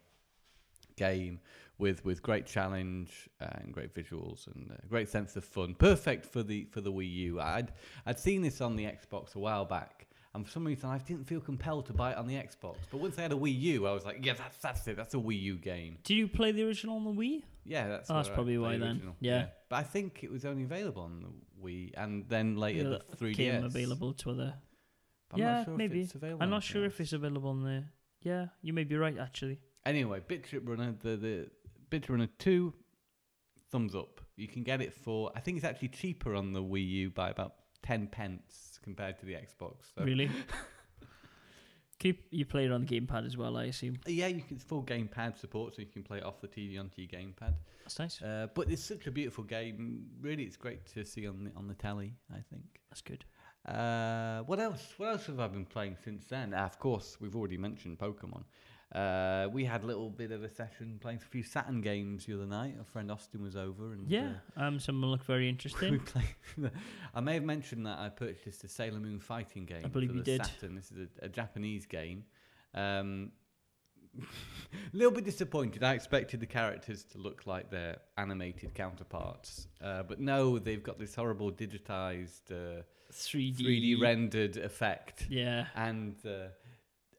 [0.96, 1.40] game
[1.78, 5.76] with with great challenge uh, and great visuals and a great sense of fun.
[5.76, 7.40] Perfect for the for the Wii U.
[7.40, 7.72] I'd
[8.06, 10.04] I'd seen this on the Xbox a while back.
[10.34, 12.76] And for some reason, I didn't feel compelled to buy it on the Xbox.
[12.92, 14.96] But once I had a Wii U, I was like, "Yeah, that's that's it.
[14.96, 17.42] That's a Wii U game." Did you play the original on the Wii?
[17.66, 18.84] Yeah, that's Oh, that's probably why then.
[18.98, 19.48] original, Yeah.
[19.68, 23.16] But I think it was only available on the Wii, and then later Yeah, the
[23.18, 23.36] 3DS.
[23.36, 24.54] Came available to other.
[25.30, 26.00] But I'm yeah, not sure maybe.
[26.00, 27.86] If it's available I'm not sure if it's available on there.
[28.22, 29.60] Yeah, you may be right actually.
[29.86, 31.50] Anyway, Bit Trip Runner, the the
[31.90, 32.74] BitTrip Runner two,
[33.72, 34.22] thumbs up.
[34.36, 35.32] You can get it for.
[35.36, 39.26] I think it's actually cheaper on the Wii U by about ten pence compared to
[39.26, 39.94] the Xbox.
[39.96, 40.04] So.
[40.04, 40.30] Really?
[42.00, 43.98] Keep you play it on the gamepad as well, I assume.
[44.06, 46.80] Yeah, you can it's full gamepad support, so you can play it off the TV
[46.80, 47.56] onto your gamepad.
[47.84, 48.22] That's nice.
[48.22, 50.06] Uh, but it's such a beautiful game.
[50.22, 52.14] Really, it's great to see on the on the telly.
[52.32, 52.82] I think.
[52.90, 53.26] That's good.
[53.68, 54.94] Uh, what else?
[54.98, 56.54] What else have I been playing since then?
[56.56, 58.44] Ah, of course, we've already mentioned Pokemon.
[58.96, 62.34] Uh, we had a little bit of a session playing a few Saturn games the
[62.36, 62.76] other night.
[62.80, 66.02] Our friend Austin was over, and Yeah, uh, um, some look very interesting.
[67.14, 69.90] I may have mentioned that I purchased a Sailor Moon fighting game.
[69.90, 70.46] believe for you the did.
[70.46, 70.76] Saturn.
[70.76, 72.24] This is a, a Japanese game.
[72.74, 73.32] Um,
[74.22, 75.84] a little bit disappointed.
[75.84, 81.00] I expected the characters to look like their animated counterparts, uh, but no, they've got
[81.00, 82.52] this horrible digitized.
[82.52, 83.60] Uh, 3D.
[83.62, 85.28] 3D rendered effect.
[85.30, 85.68] Yeah.
[85.76, 86.50] And uh,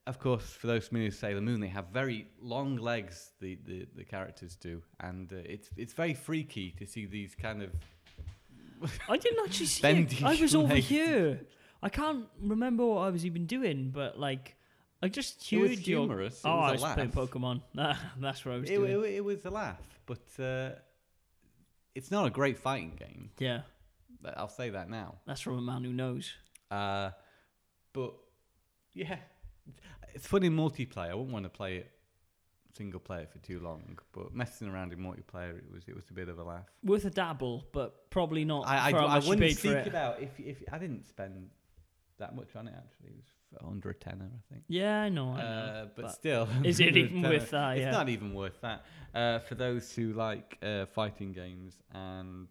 [0.07, 3.33] of course, for those familiar with Sailor Moon, they have very long legs.
[3.41, 7.63] The the, the characters do, and uh, it's it's very freaky to see these kind
[7.63, 7.71] of.
[9.09, 10.25] I didn't actually see Bendy it.
[10.25, 10.87] I was over legs.
[10.87, 11.41] here.
[11.83, 14.57] I can't remember what I was even doing, but like,
[15.03, 16.39] I just It was humorous.
[16.41, 17.11] It oh, was I was playing.
[17.13, 17.63] Pokemon.
[18.21, 19.05] That's what I was It, doing.
[19.05, 20.71] it, it was a laugh, but uh,
[21.95, 23.31] it's not a great fighting game.
[23.39, 23.63] Yeah,
[24.37, 25.17] I'll say that now.
[25.27, 26.33] that's from a man who knows.
[26.71, 27.11] Uh,
[27.93, 28.15] but
[28.93, 29.17] yeah,
[30.15, 31.11] it's fun in multiplayer.
[31.11, 31.91] I wouldn't want to play it
[32.77, 36.13] single player for too long, but messing around in multiplayer, it was it was a
[36.15, 36.67] bit of a laugh.
[36.85, 39.87] Worth a dabble, but probably not I I, I wouldn't paid seek for it.
[39.89, 39.95] it.
[39.95, 41.51] out if if I didn't spend
[42.19, 42.75] that much on it.
[42.77, 43.27] Actually, it was
[43.67, 44.65] under a tenner, I think.
[44.69, 45.31] Yeah, I know.
[45.33, 45.43] I know.
[45.43, 47.35] Uh, but, but still, is it even tenner.
[47.35, 47.77] worth that?
[47.77, 47.91] It's Yeah.
[47.91, 48.85] not even worth that.
[49.15, 52.49] Uh, for those who like uh, fighting games, and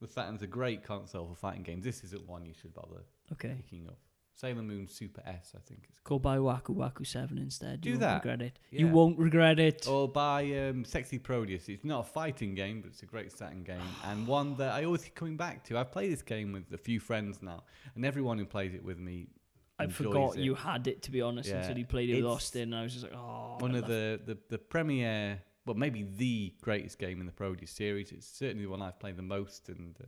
[0.00, 1.84] the Saturn's a great console for fighting games.
[1.84, 3.54] This isn't one you should bother okay.
[3.56, 3.98] picking up.
[4.36, 7.80] Sailor Moon Super S, I think it's Go buy Waku Waku 7 instead.
[7.82, 8.14] Do you won't that.
[8.16, 8.58] regret it.
[8.72, 8.80] Yeah.
[8.80, 9.86] You won't regret it.
[9.88, 11.68] Or buy um, Sexy Parodius.
[11.68, 14.84] It's not a fighting game, but it's a great Saturn game and one that I
[14.84, 15.78] always keep coming back to.
[15.78, 17.62] I've played this game with a few friends now,
[17.94, 19.28] and everyone who plays it with me.
[19.78, 20.42] I forgot it.
[20.42, 21.60] you had it, to be honest, Yeah.
[21.62, 22.62] until you played it with It's Austin.
[22.72, 23.56] And I was just like, oh.
[23.58, 28.12] one of the, the, the premier, well, maybe the greatest game in the Parodius series.
[28.12, 30.06] It's certainly the one I've played the most and uh,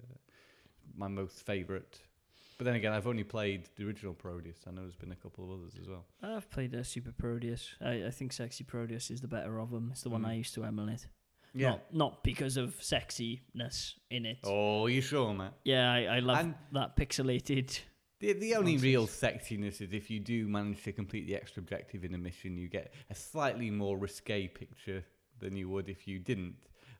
[0.97, 1.99] my most favourite.
[2.59, 4.57] But then again, I've only played the original Parodius.
[4.67, 6.07] I know there's been a couple of others as well.
[6.23, 7.69] I've played a Super Parodius.
[7.83, 9.89] I, I think Sexy Parodius is the better of them.
[9.93, 10.29] It's the one Mm.
[10.29, 11.07] I used to emulate.
[11.55, 14.39] Not, not because of sexiness in it.
[14.45, 15.55] Oh, you sure, Matt?
[15.65, 17.79] Yeah, I, I love And- that pixelated.
[18.19, 18.83] The, the only Nonsense.
[18.83, 22.57] real sexiness is if you do manage to complete the extra objective in a mission,
[22.57, 25.05] you get a slightly more risque picture
[25.39, 26.55] than you would if you didn't.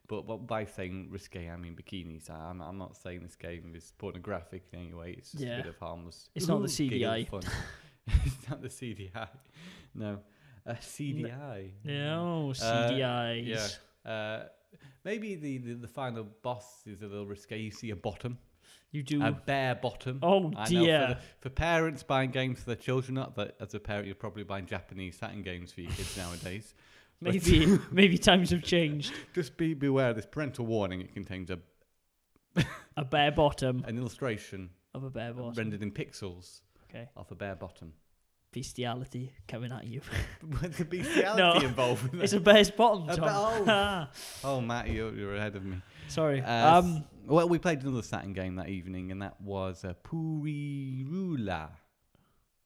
[0.07, 2.29] But, but by saying risque, I mean bikinis.
[2.29, 5.15] I'm, I'm not saying this game is pornographic in any way.
[5.17, 5.55] It's just Yeah.
[5.59, 6.29] a bit of harmless.
[6.35, 7.27] It's not the CDI.
[8.25, 9.27] it's not the CDI.
[9.95, 10.19] No.
[10.65, 11.71] A CDI.
[11.83, 13.47] Yeah, oh, Uh, CDIs.
[14.05, 14.09] yeah.
[14.11, 14.45] Uh,
[15.03, 17.57] maybe the, the, the final boss is a little risque.
[17.57, 18.37] You see a bottom,
[18.91, 19.23] You do.
[19.23, 20.19] a bare bottom.
[20.23, 21.07] oh, I know dear.
[21.07, 24.15] for, the, for parents buying games for their children, not that as a parent you're
[24.15, 26.73] probably buying Japanese Saturn games for your kids nowadays.
[27.21, 29.11] But Maybe, maybe times have changed.
[29.33, 30.13] just be beware.
[30.13, 31.01] This parental warning.
[31.01, 31.59] It contains a
[32.95, 35.53] A bare bottom an illustration of a bare bottom.
[35.53, 37.07] rendered in pixels Okay.
[37.17, 37.93] of a bare bottom.
[38.61, 40.01] Bestiality coming at you.
[40.61, 41.53] With the bestiality No.
[41.67, 42.11] involved.
[42.11, 43.65] with it's a bear's bottom, A Tom.
[43.65, 44.09] ba-
[44.43, 45.77] oh, Matt, you're, you're ahead of me.
[46.07, 46.41] Sorry.
[46.41, 51.69] Uh, um, Well, we played another Saturn game that evening, and that was uh, Pulirula.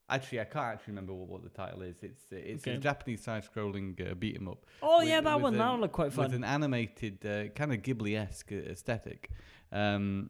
[0.09, 1.95] Actually, I can't actually remember what, what the title is.
[2.01, 4.65] It's uh, it's a Japanese side-scrolling uh, beat 'em up.
[4.81, 5.53] oh, with- yeah, that with one.
[5.53, 6.33] an- That one looked quite with fun.
[6.33, 9.29] an animated uh, kind of Ghibli-esque aesthetic.
[9.73, 10.29] Um,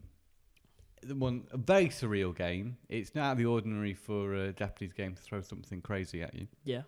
[1.09, 2.77] one a very surreal game.
[2.89, 6.33] It's not out of the ordinary for a Japanese game to throw something crazy at
[6.33, 6.81] you, yeah.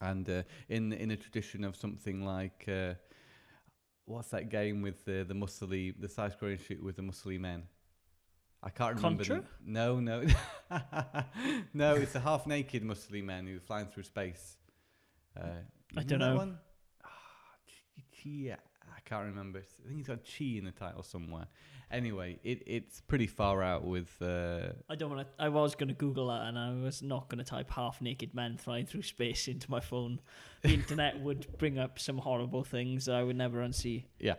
[0.00, 2.66] and uh, in in a tradition of something like.
[2.68, 2.94] Uh,
[4.04, 7.62] What's that game with the the muscly the side-scrolling shoot with the muscly men?
[8.62, 9.24] I can't remember.
[9.24, 9.44] Contra?
[9.64, 10.24] No, no,
[11.74, 11.94] no.
[11.94, 14.56] It's the half-naked muscly men who are flying through space.
[15.36, 15.46] Uh,
[15.96, 16.36] I don't that know.
[16.36, 16.58] One?
[17.04, 17.08] Ah,
[17.66, 18.56] chi, I
[19.04, 19.60] can't remember.
[19.60, 21.46] I think it's got chi in the title somewhere.
[21.90, 24.10] Anyway, it it's pretty far out with.
[24.20, 25.42] Uh, I don't want to.
[25.42, 28.34] I was going to Google that, and I was not going to type half naked
[28.34, 30.20] men flying through space into my phone.
[30.62, 34.04] The internet would bring up some horrible things that I would never unsee.
[34.18, 34.34] yeah.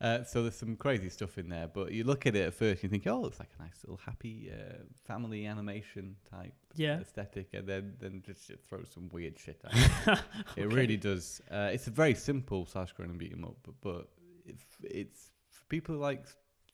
[0.00, 2.84] Uh, so there's some crazy stuff in there, but you look at it at first,
[2.84, 4.74] you think, oh, it's like a nice little happy uh,
[5.08, 7.00] family animation type Yeah.
[7.00, 10.14] aesthetic, and then then just it throws some weird shit at you.
[10.56, 11.40] It really does.
[11.50, 14.08] Uh, it's a very simple side-scrolling beat 'em up, but, but
[14.46, 16.24] if it's for people who like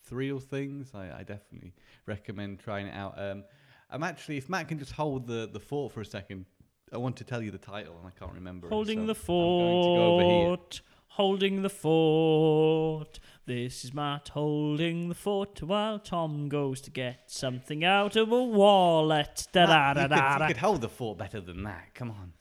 [0.06, 1.72] thrill things, I, I definitely
[2.06, 3.14] recommend trying it out.
[3.18, 3.44] Um,
[3.90, 6.46] I'm actually, if Matt can just hold the, the fort for a second,
[6.92, 8.68] I want to tell you the title, and I can't remember.
[8.68, 10.46] it, Holding so the I'm going to go over here.
[10.48, 10.80] fort.
[11.14, 13.20] Holding the fort.
[13.46, 18.42] This is Matt holding the fort while Tom goes to get something out of a
[18.42, 19.46] wallet.
[19.52, 21.94] Da da Matt, da you, da could, you could hold the fort better than that.
[21.94, 22.32] Come on.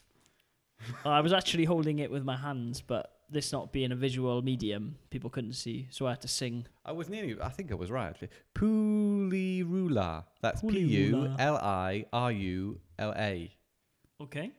[1.05, 4.95] I was actually holding it with my hands, but this not being a visual medium,
[5.11, 6.65] people couldn't see, so I had to sing.
[6.83, 7.39] I was nearly.
[7.39, 8.29] I think I was right actually.
[8.55, 10.23] Pulirula.
[10.41, 11.35] That's Pulirula.
[11.37, 13.55] L I R U L A.
[14.19, 14.51] Okay.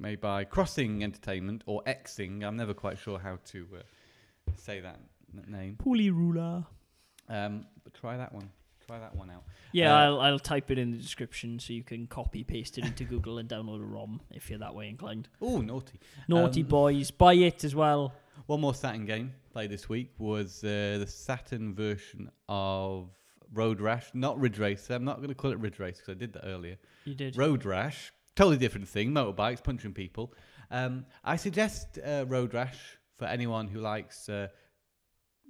[0.00, 2.42] Made by Crossing Entertainment or Xing.
[2.44, 5.00] I'm never quite sure how to uh, say that
[5.34, 5.76] n- name.
[5.76, 6.64] Pulley ruler.
[7.28, 8.50] Um, but try that one.
[8.86, 9.44] Try that one out.
[9.72, 12.84] Yeah, Uh, I'll, I'll type it in the description so you can copy paste it
[12.86, 15.28] into Google and download a ROM if you're that way inclined.
[15.42, 16.00] Oh, naughty.
[16.26, 18.14] Naughty Um, boys, buy it as well.
[18.46, 23.10] One more Saturn game played this week was uh, the Saturn version of
[23.52, 24.94] Road Rash, not Ridge Racer.
[24.94, 26.76] I'm not going to call it Ridge Race because I did that earlier.
[27.04, 27.36] You did.
[27.36, 29.10] Road Rash, totally different thing.
[29.10, 30.32] Motorbikes, punching people.
[30.70, 34.48] Um, I suggest uh, Road Rash for anyone who likes uh,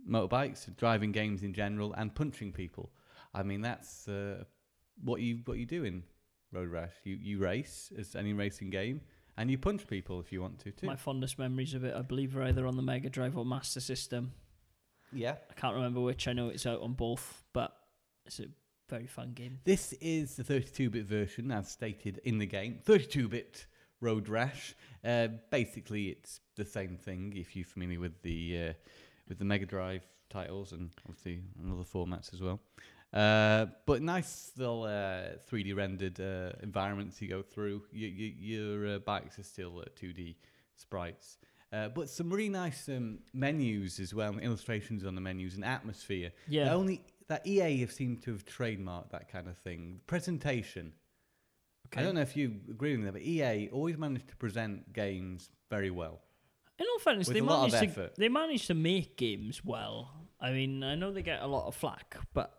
[0.09, 2.91] motorbikes, driving games in general, and punching people.
[3.35, 4.45] I mean, that's uh,
[5.05, 6.03] what you what you do in
[6.51, 6.95] Road Rash.
[7.05, 9.03] You you race as any racing game,
[9.37, 10.87] and you punch people if you want to too.
[10.87, 13.81] My fondest memories of it, I believe, are either on the Mega Drive or Master
[13.81, 14.33] System.
[15.13, 15.37] Yeah.
[15.51, 16.27] I can't remember which.
[16.29, 17.75] I know it's out on both, but
[18.27, 18.47] it's a
[18.89, 19.59] very fun game.
[19.65, 22.79] This is the 32-bit version, as stated in the game.
[22.87, 23.67] 32-bit
[24.01, 24.75] Road Rash.
[25.05, 27.35] Uh, basically, it's the same thing.
[27.37, 28.73] If you're familiar with the uh,
[29.29, 32.61] with the Mega Drive titles and obviously other formats as well.
[33.13, 37.83] Uh, but nice little uh, 3D rendered uh, environments you go through.
[37.91, 40.37] You, you, your uh, bikes are still uh, 2D
[40.75, 41.39] sprites.
[41.73, 46.33] Uh, but some really nice um, menus as well, illustrations on the menus and atmosphere.
[46.49, 46.75] Yeah.
[46.75, 50.01] Only that EA have seemed to have trademarked that kind of thing.
[50.07, 50.93] Presentation.
[51.97, 55.51] I don't know if you agree with me, but EA always managed to present games
[55.71, 56.21] very well.
[56.79, 58.15] In all fairness, they a lot of managed to effort.
[58.17, 60.11] they managed to make games well.
[60.41, 62.53] I mean, I know they get a lot of flack, but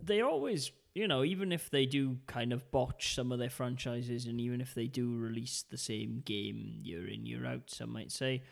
[0.00, 4.26] they always, you know, even if they do kind of botch some of their franchises,
[4.26, 8.10] and even if they do release the same game year in year out, some might
[8.10, 8.42] say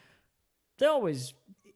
[0.79, 1.35] they're always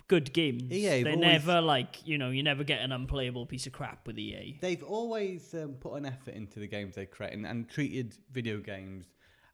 [0.09, 0.71] good games.
[0.71, 4.07] EA they're always- never like you know, you never get an unplayable piece of crap
[4.07, 4.59] with EA.
[4.61, 8.59] They've always um, put an effort into the games they create and, and treated video
[8.59, 9.07] games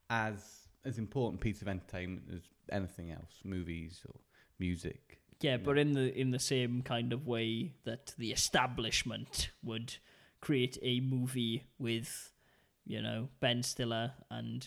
[0.08, 2.40] as as important piece of entertainment as
[2.72, 4.14] anything else, movies or
[4.58, 5.18] music.
[5.40, 9.96] Yeah, but in the in the same kind of way that the establishment would
[10.40, 12.32] create a movie with,
[12.86, 14.66] you know, Ben Stiller and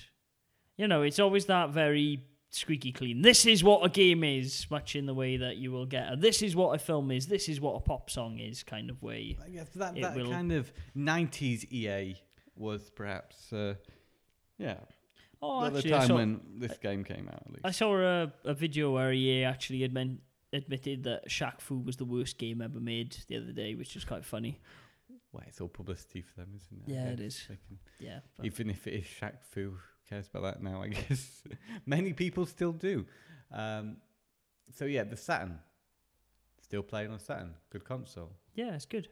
[0.78, 2.26] you know, it's always that very
[2.56, 3.22] squeaky clean.
[3.22, 6.16] This is what a game is, much in the way that you will get a
[6.16, 9.02] this is what a film is, this is what a pop song is kind of
[9.02, 9.38] way.
[9.44, 12.16] I guess that, that will- kind of 90s EA
[12.56, 13.76] was perhaps, uh,
[14.58, 14.78] yeah,
[15.42, 17.66] Oh, at the time saw, when this game came out, at least.
[17.66, 20.20] I saw a, a video where EA actually admit,
[20.54, 24.06] admitted that Shaq Fu was the worst game ever made the other day, which was
[24.06, 24.62] quite funny.
[25.34, 26.94] well, it's all publicity for them, isn't it?
[26.94, 27.44] Yeah, it is.
[27.48, 29.74] can- Yeah, Even if it is Shaq Fu,
[30.10, 31.44] cares about that now, I guess.
[31.86, 33.06] Many people still do.
[33.52, 33.98] Um,
[34.72, 35.60] so, yeah, the Saturn.
[36.62, 37.54] Still playing on Saturn.
[37.70, 38.32] Good console.
[38.56, 39.08] yeah, it's good.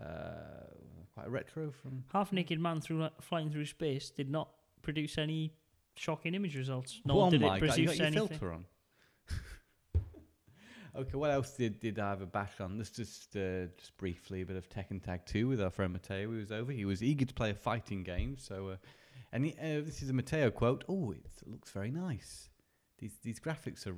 [0.00, 0.64] Uh,
[1.14, 2.04] quite retro from.
[2.12, 4.48] Half naked man through flying through space did not
[4.80, 5.52] produce any
[5.94, 7.00] shocking image results.
[7.08, 8.28] oh did it god, you produce got your anything.
[8.28, 8.64] filter on.
[10.96, 12.78] okay, what else did, did I have a bash on?
[12.78, 16.30] Let's just uh, just briefly a bit of Tekken Tag 2 with our friend Matteo.
[16.30, 16.72] He was over.
[16.72, 18.36] He was eager to play a fighting game.
[18.38, 18.76] So, uh,
[19.32, 20.84] and uh, this is a Matteo quote.
[20.88, 22.48] Oh, it looks very nice.
[22.98, 23.96] These these graphics are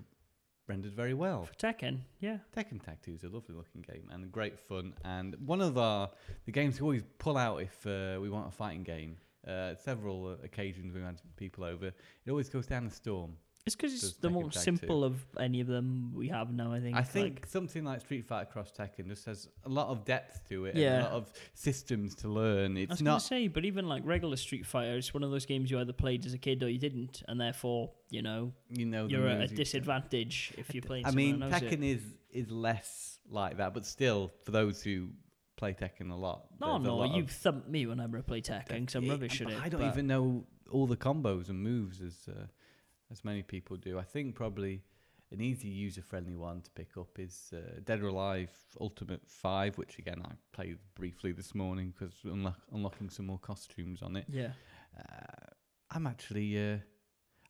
[0.66, 1.44] rendered very well.
[1.44, 2.38] For Tekken, yeah.
[2.56, 4.94] Tekken Tag 2 is a lovely looking game and great fun.
[5.04, 6.10] And one of our
[6.46, 9.16] the games we always pull out if uh, we want a fighting game.
[9.46, 11.88] Uh, several occasions we had people over.
[11.88, 13.36] It always goes down the storm.
[13.66, 16.72] It's because it's the most simple of any of them we have now.
[16.72, 16.96] I think.
[16.96, 20.46] I think Like, something like Street Fighter Cross Tekken just has a lot of depth
[20.50, 20.76] to it.
[20.76, 20.96] Yeah.
[20.96, 22.76] And a lot of systems to learn.
[22.76, 23.20] It's I was going not.
[23.20, 25.94] to say, but even like regular Street Fighter, it's one of those games you either
[25.94, 29.40] played as a kid or you didn't, and therefore, you know, you know you're at
[29.40, 31.06] a disadvantage if you're playing.
[31.06, 31.40] I mean.
[31.40, 35.08] Tekken is is less like that, but still, for those who
[35.56, 38.94] play Tekken a lot, No, no, lot you thumped me whenever I play Tekken because
[38.96, 39.58] I'm rubbish at it.
[39.62, 42.46] I don't even know all the combos and moves as uh,
[43.10, 43.98] as many people do.
[43.98, 44.82] I think probably
[45.30, 48.50] an easy user friendly one to pick up is uh, Dead or Alive
[48.80, 54.02] Ultimate Five, which again I played briefly this morning because unlock- unlocking some more costumes
[54.02, 54.26] on it.
[54.28, 54.52] Yeah.
[54.98, 55.50] Uh,
[55.90, 56.78] I'm actually uh,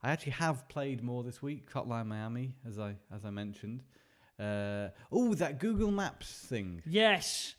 [0.03, 1.71] I actually have played more this week.
[1.73, 3.83] Hotline Miami, as I as I mentioned.
[4.39, 6.83] Uh, oh, that Google Maps thing.
[6.85, 7.55] Yes.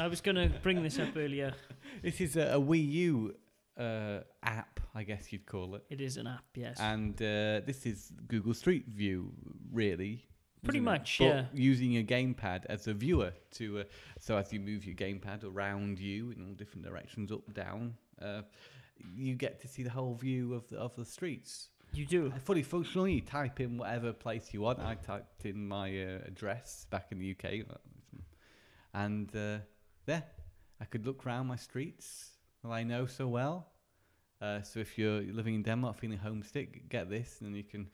[0.00, 1.54] I was going to bring this up earlier.
[2.02, 3.34] This is a, a Wii U
[3.76, 5.84] uh, app, I guess you'd call it.
[5.90, 6.78] It is an app, yes.
[6.80, 9.32] And uh, this is Google Street View,
[9.72, 10.24] really.
[10.64, 11.44] Pretty much, But yeah.
[11.54, 13.84] Using a gamepad as a viewer to, uh,
[14.18, 18.42] so as you move your gamepad around you in all different directions, up, down, uh,
[19.16, 21.68] you get to see the whole view of the of the streets.
[21.92, 22.32] you do.
[22.44, 23.06] Fully functional.
[23.06, 24.80] You type in whatever place you want.
[24.80, 27.64] I typed in my uh, address back in the UK,
[28.94, 29.58] and uh,
[30.06, 30.24] there,
[30.80, 32.30] I could look round my streets
[32.64, 33.68] that I know so well.
[34.40, 37.88] Uh, so if you're living in Denmark, feeling homesick, get this, and you can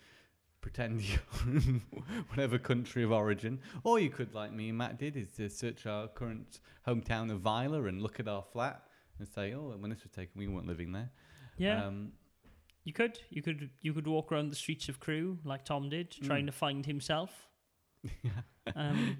[0.60, 1.82] pretend you're in
[2.28, 3.60] whatever country of origin.
[3.82, 7.40] Or you could, like me and Matt did, is to search our current hometown of
[7.40, 8.82] Vila and look at our flat
[9.18, 11.10] and say, oh, when this was taken, we weren't living there.
[11.56, 11.86] Yeah.
[11.86, 12.12] Um,
[12.84, 13.18] you could.
[13.30, 16.46] You could you could walk around the streets of Crewe like Tom did, trying Mm.
[16.46, 17.30] to find himself.
[18.76, 19.18] Um,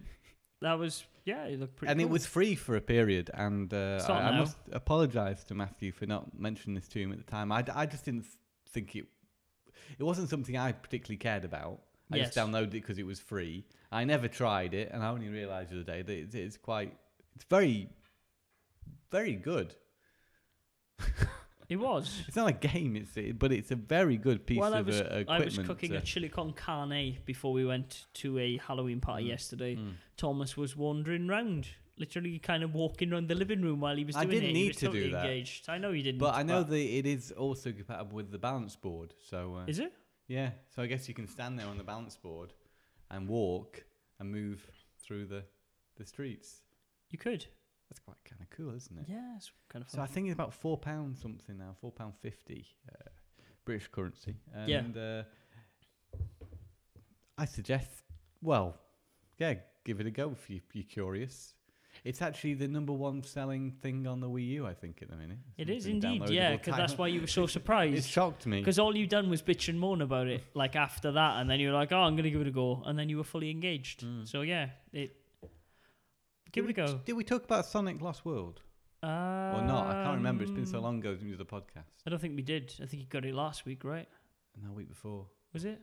[0.61, 3.30] that was yeah, it looked pretty and it was free for a period.
[3.32, 7.18] And uh, I, I must apologise to Matthew for not mentioning this to him at
[7.18, 7.50] the time.
[7.50, 8.26] I, d- I just didn't
[8.70, 9.07] think it.
[9.98, 11.80] It wasn't something I particularly cared about.
[12.12, 13.64] I just downloaded it because it was free.
[13.90, 16.94] I never tried it, and I only realised the other day that it's, it's quite.
[17.34, 17.88] It's very,
[19.11, 19.74] very good.
[21.68, 22.22] It was.
[22.28, 24.86] It's not a game, it's it, but it's a very good piece While I of
[24.86, 25.30] was, uh, equipment.
[25.30, 29.24] I was cooking uh, a chili con carne before we went to a Halloween party
[29.24, 29.28] Mm.
[29.28, 29.76] yesterday.
[29.76, 29.92] mm.
[30.16, 34.14] Thomas was wandering round, literally kind of walking around the living room while he was
[34.16, 34.52] I doing didn't it.
[34.52, 35.24] need was to do that.
[35.24, 35.68] engaged.
[35.68, 36.18] I know you didn't.
[36.20, 39.14] But I know that it is also compatible with the balance board.
[39.30, 39.92] So uh, Is it?
[40.28, 42.52] yeah, so I guess you can stand there on the balance board
[43.10, 43.84] and walk
[44.18, 45.44] and move through the
[45.96, 46.62] the streets.
[47.10, 47.46] You could.
[47.91, 49.05] That's quite kind of cool, isn't it?
[49.09, 52.14] Yeah, it's kind of So I think it's about four pounds something now, four pound
[52.20, 53.11] fifty, uh,
[53.64, 54.37] British currency.
[54.55, 55.03] And, Yeah.
[55.03, 56.18] Uh,
[57.37, 57.91] I suggest,
[58.43, 58.76] well,
[59.39, 59.55] yeah,
[59.85, 61.55] give it a go if you, you're curious.
[62.05, 65.16] It's actually the number one selling thing on the Wii U, I think, at the
[65.16, 65.39] minute.
[65.57, 67.97] It is indeed, yeah, because that's why you were so surprised.
[67.97, 68.59] It shocked me.
[68.59, 71.61] Because all you done was bitch and moan about it, like after that, and then
[71.61, 73.51] you were like, "Oh, I'm gonna give it a go," and then you were fully
[73.51, 74.05] engaged.
[74.05, 74.26] Mm.
[74.26, 75.16] So yeah, it.
[76.55, 77.00] Give did it a we, go.
[77.05, 78.62] Did we talk about Sonic Lost World
[79.02, 79.86] Um, or not?
[79.88, 80.44] I can't remember.
[80.44, 81.90] It's been so long ago since we did the podcast.
[82.07, 82.72] I don't think we did.
[82.80, 84.07] I think you got it last week, right?
[84.62, 85.26] No, week before.
[85.52, 85.80] Was it?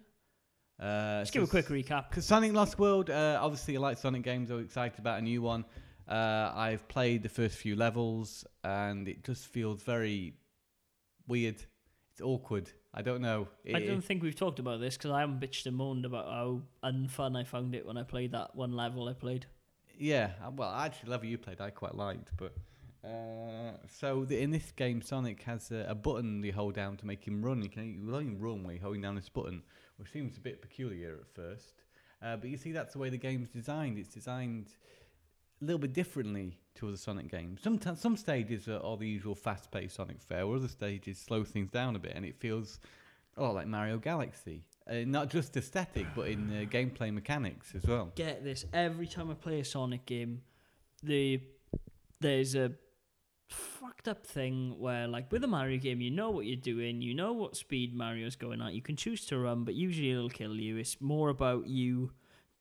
[0.81, 2.09] Uh, Let's give a quick recap.
[2.09, 4.49] Because Sonic Lost World, uh, obviously, I like Sonic games.
[4.49, 5.65] I'm excited about a new one.
[6.07, 10.35] Uh, I've played the first few levels, and it just feels very
[11.27, 11.61] weird.
[12.13, 12.71] It's awkward.
[12.93, 13.49] I don't know.
[13.73, 16.61] I don't think we've talked about this because I haven't bitched and moaned about how
[16.83, 19.45] unfun I found it when I played that one level I played.
[20.01, 22.31] Yeah, uh, well, actually, level you played, I quite liked.
[22.35, 22.55] But
[23.07, 27.05] uh, so the, in this game, Sonic has a, a button you hold down to
[27.05, 27.61] make him run.
[27.61, 29.61] You can only run you're holding down this button,
[29.97, 31.83] which seems a bit peculiar at first.
[32.19, 33.99] Uh, but you see, that's the way the game's designed.
[33.99, 34.69] It's designed
[35.61, 37.61] a little bit differently to other Sonic games.
[37.61, 41.69] Sometimes some stages are, are the usual fast-paced Sonic fare, or other stages slow things
[41.69, 42.79] down a bit, and it feels
[43.37, 44.63] a lot like Mario Galaxy.
[44.91, 48.11] Uh, not just aesthetic, but in uh, gameplay mechanics as well.
[48.15, 50.41] Get this: every time I play a Sonic game,
[51.01, 51.39] the
[52.19, 52.73] there's a
[53.49, 57.13] fucked up thing where, like with a Mario game, you know what you're doing, you
[57.13, 58.73] know what speed Mario's going at.
[58.73, 60.77] You can choose to run, but usually it'll kill you.
[60.77, 62.11] It's more about you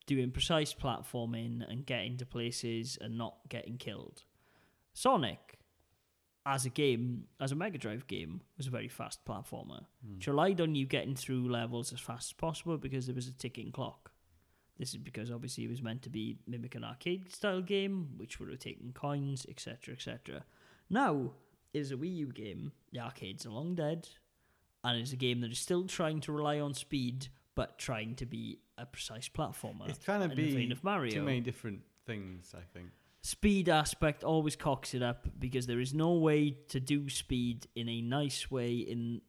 [0.07, 4.25] doing precise platforming and getting to places and not getting killed.
[4.93, 5.60] Sonic,
[6.47, 9.85] as a game, as a Mega Drive game, was a very fast platformer.
[10.05, 10.15] Hmm.
[10.15, 13.33] Which relied on you getting through levels as fast as possible because there was a
[13.33, 14.11] ticking clock.
[14.79, 18.41] This is because obviously it was meant to be mimic an arcade style game, which
[18.41, 20.45] would have taken coins, etc., etc.
[20.89, 21.33] Now
[21.75, 22.73] it is a Wii U game.
[22.93, 24.09] The arcades are long dead,
[24.83, 28.25] and it's a game that is still trying to rely on speed, but trying to
[28.25, 29.87] be a precise platformer.
[29.87, 31.13] It's trying to in the vein be of Mario.
[31.13, 32.55] too many different things.
[32.57, 32.89] I think.
[33.23, 37.89] Speed aspect always cocks it up because there is no way to do speed in
[37.89, 39.21] a nice way in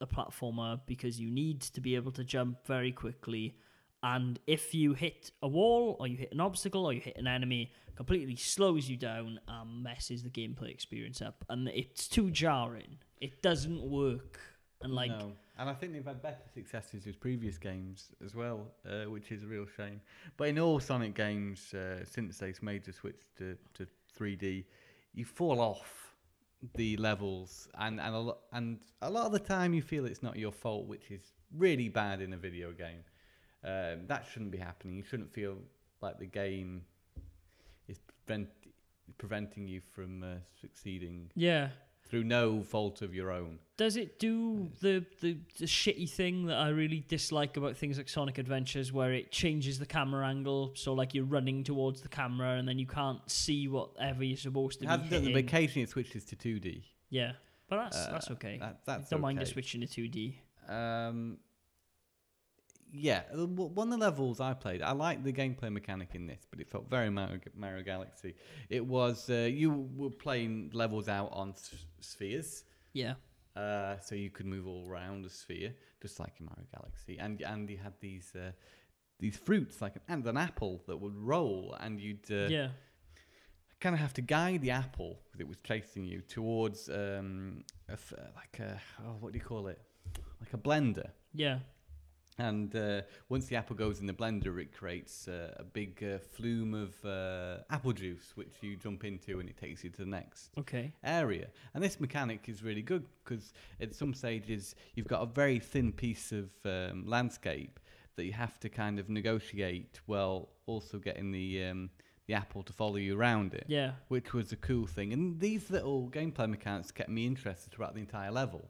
[0.00, 3.56] a platformer because you need to be able to jump very quickly.
[4.02, 7.26] And if you hit a wall or you hit an obstacle or you hit an
[7.26, 11.44] enemy completely slows you down and messes the gameplay experience up.
[11.48, 12.98] And it's too jarring.
[13.20, 14.38] It doesn't work.
[14.82, 15.32] And like no.
[15.58, 19.42] And I think they've had better successes with previous games as well, uh, which is
[19.42, 20.00] a real shame.
[20.36, 23.86] But in all Sonic games, uh, since they've made the switch to, to
[24.18, 24.64] 3D,
[25.14, 26.14] you fall off
[26.74, 30.22] the levels, and and a lot and a lot of the time you feel it's
[30.22, 31.22] not your fault, which is
[31.56, 33.04] really bad in a video game.
[33.64, 34.96] Um, that shouldn't be happening.
[34.96, 35.56] You shouldn't feel
[36.00, 36.82] like the game
[37.88, 38.48] is prevent,
[39.18, 40.26] preventing you from uh,
[40.60, 41.68] succeeding yeah
[42.08, 43.58] through no fault of your own.
[43.76, 48.08] Does it do the, the the shitty thing that I really dislike about things like
[48.08, 52.52] Sonic Adventures, where it changes the camera angle, so like you're running towards the camera
[52.56, 55.34] and then you can't see whatever you're supposed to It be done hitting.
[55.34, 56.84] the occasionally it switches to 2D.
[57.10, 57.32] Yeah,
[57.68, 58.56] but that's Uh, that's okay.
[58.58, 59.46] That, that's Don't mind okay.
[59.48, 60.34] it switching to 2D.
[60.72, 61.38] Um,
[62.92, 66.46] yeah, uh, one of the levels I played, I liked the gameplay mechanic in this,
[66.50, 68.34] but it felt very Mario, Mario Galaxy.
[68.70, 73.14] It was uh, you were playing levels out on s- spheres, Yeah,
[73.56, 77.40] uh, so you could move all around a sphere, just like in Mario Galaxy, and
[77.42, 78.52] and you had these uh,
[79.18, 82.68] these fruits like an, and an apple that would roll, and you'd uh, yeah,
[83.80, 87.92] kind of have to guide the apple because it was chasing you towards um, a
[87.92, 89.80] f- like a oh, what do you call it?
[90.40, 91.10] Like a blender.
[91.34, 91.58] yeah,
[92.38, 96.18] And uh, once the apple goes in the blender, it creates uh, a big uh,
[96.18, 100.06] flume of uh, apple juice, which you jump into, and it takes you to the
[100.06, 101.48] next okay, area.
[101.74, 105.92] And this mechanic is really good because at some stages you've got a very thin
[105.92, 107.80] piece of um, landscape
[108.16, 111.90] that you have to kind of negotiate while also getting the um,
[112.26, 115.12] the apple to follow you around it yeah, which was a cool thing.
[115.12, 118.68] And these little gameplay mechanics kept me interested throughout the entire level.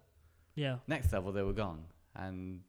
[0.55, 0.77] yeah.
[0.87, 2.61] Next level, they were gone, and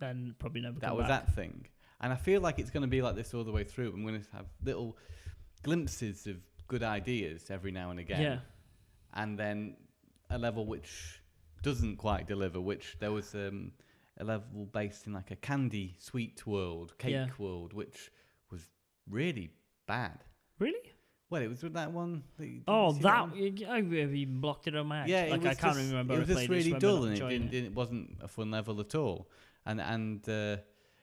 [0.00, 0.78] Then probably never.
[0.80, 1.26] that come was back.
[1.26, 1.66] that thing.
[2.00, 3.92] And I feel like it's going to be like this all the way through.
[3.92, 4.96] I'm going to have little
[5.62, 6.36] glimpses of
[6.68, 8.38] good ideas every now and again, Yeah,
[9.14, 9.76] and then
[10.30, 11.20] a level which
[11.62, 12.60] doesn't quite deliver.
[12.60, 13.72] Which there was um,
[14.18, 17.26] a level based in like a candy sweet world, cake Yeah.
[17.38, 18.10] world, which
[18.50, 18.68] was
[19.08, 19.50] really
[19.86, 20.24] bad.
[20.58, 20.92] Really?
[21.30, 22.22] Well, it was with that one.
[22.38, 23.32] That Oh, that, one?
[23.68, 25.06] I even blocked it on my.
[25.06, 26.14] Yeah, like I can't just, remember.
[26.14, 28.94] It was just really dull, and it didn't, didn't, it wasn't a fun level at
[28.94, 29.28] all.
[29.66, 30.56] And and uh,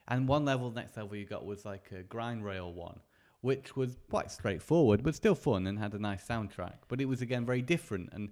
[0.08, 3.00] and one level, next level you got was like a grind rail one,
[3.42, 6.76] which was quite straightforward, but still fun and had a nice soundtrack.
[6.88, 8.30] But it was again very different, and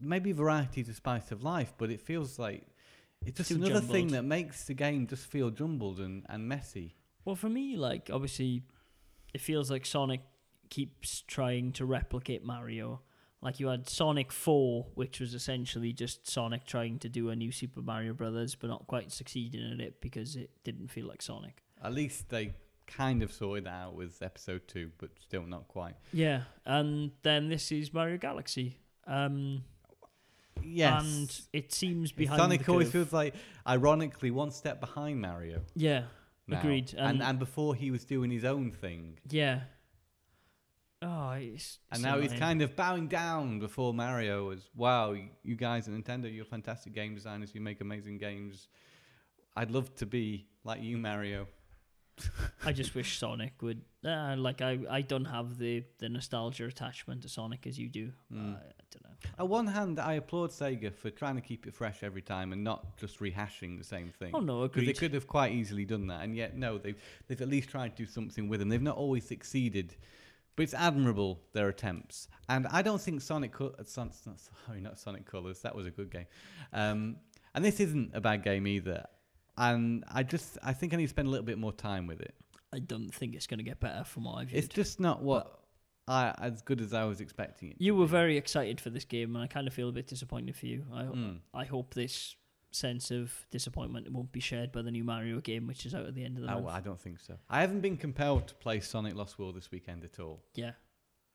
[0.00, 1.74] maybe variety is the spice of life.
[1.76, 2.66] But it feels like
[3.26, 6.96] it's just Too another thing that makes the game just feel jumbled and, and messy.
[7.24, 8.62] Well, for me, like obviously,
[9.32, 10.22] it feels like Sonic
[10.70, 13.00] keeps trying to replicate Mario.
[13.42, 17.50] Like you had Sonic Four, which was essentially just Sonic trying to do a new
[17.52, 21.62] Super Mario Brothers, but not quite succeeding at it because it didn't feel like Sonic.
[21.84, 22.54] At least they
[22.86, 25.94] kind of sorted that out with episode two, but still not quite.
[26.12, 28.76] Yeah, and then this is Mario Galaxy.
[29.06, 29.64] Um,
[30.64, 31.02] Yes.
[31.04, 33.34] and it seems behind Sonic the always feels like,
[33.66, 35.62] ironically, one step behind Mario.
[35.74, 36.04] Yeah,
[36.46, 36.60] now.
[36.60, 39.62] Agreed, And, and- and before he was doing his own thing, yeah.
[41.02, 44.50] Oh, it's, and it's now he's kind of bowing down before Mario.
[44.50, 47.54] As wow, you- you guys at Nintendo, you're fantastic game designers.
[47.54, 48.68] You make amazing games.
[49.56, 51.46] I'd love to be like you, Mario.
[52.64, 53.82] I just wish Sonic would.
[54.04, 58.12] Uh, like I, I don't have the, the nostalgia attachment to Sonic as you do.
[58.32, 58.54] Mm.
[58.54, 59.44] Uh, I don't know.
[59.44, 62.62] On one hand, I applaud Sega for trying to keep it fresh every time and
[62.64, 64.32] not just rehashing the same thing.
[64.34, 67.40] Oh no, Because they could have quite easily done that, and yet no, they've they've
[67.40, 68.68] at least tried to do something with them.
[68.68, 69.94] They've not always succeeded,
[70.56, 72.28] but it's admirable their attempts.
[72.48, 75.90] And I don't think Sonic, Co- uh, Son, sorry, not Sonic Colors, that was a
[75.90, 76.26] good game.
[76.72, 77.16] Um,
[77.54, 79.06] and this isn't a bad game either.
[79.56, 82.20] And I just I think I need to spend a little bit more time with
[82.20, 82.34] it.
[82.72, 85.58] I don't think it's going to get better from what I've It's just not what
[86.08, 87.76] I as good as I was expecting it.
[87.78, 90.56] You were very excited for this game, and I kind of feel a bit disappointed
[90.56, 90.84] for you.
[90.92, 91.38] I, Mm.
[91.52, 92.34] I hope this
[92.74, 96.06] sense of disappointment it won't be shared by the new Mario game, which is out
[96.06, 96.64] at the end of the Oh, month.
[96.66, 97.38] well, I don't think so.
[97.50, 100.42] I haven't been compelled to play Sonic Lost World this weekend at all.
[100.54, 100.72] Yeah,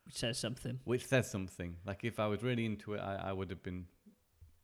[0.06, 0.80] which says something.
[0.84, 1.78] which says something.
[1.86, 3.86] Like if I was really into it, I, I would have been,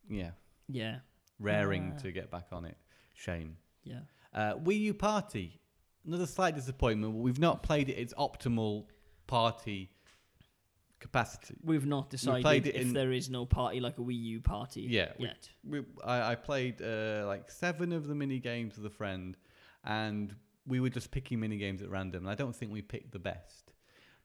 [0.09, 0.31] yeah,
[0.67, 0.99] Yeah,
[1.39, 1.99] raring Ah.
[2.01, 2.77] to get back on it.
[3.13, 3.57] Shame.
[3.83, 3.99] yeah.
[4.33, 5.61] Uh, Wii U Party,
[6.07, 7.13] another slight disappointment.
[7.13, 8.87] We've not played it its optimal
[9.27, 9.91] party
[11.03, 11.55] capacity.
[11.63, 15.11] We've not decided if in- there is no party like a Wii U party Yeah,
[15.19, 15.49] we- yet.
[15.71, 19.37] We, I, I played uh, like seven of the mini games with a friend,
[19.83, 20.33] and
[20.65, 22.23] we were just picking mini games at random.
[22.23, 23.73] And I don't think we picked the best,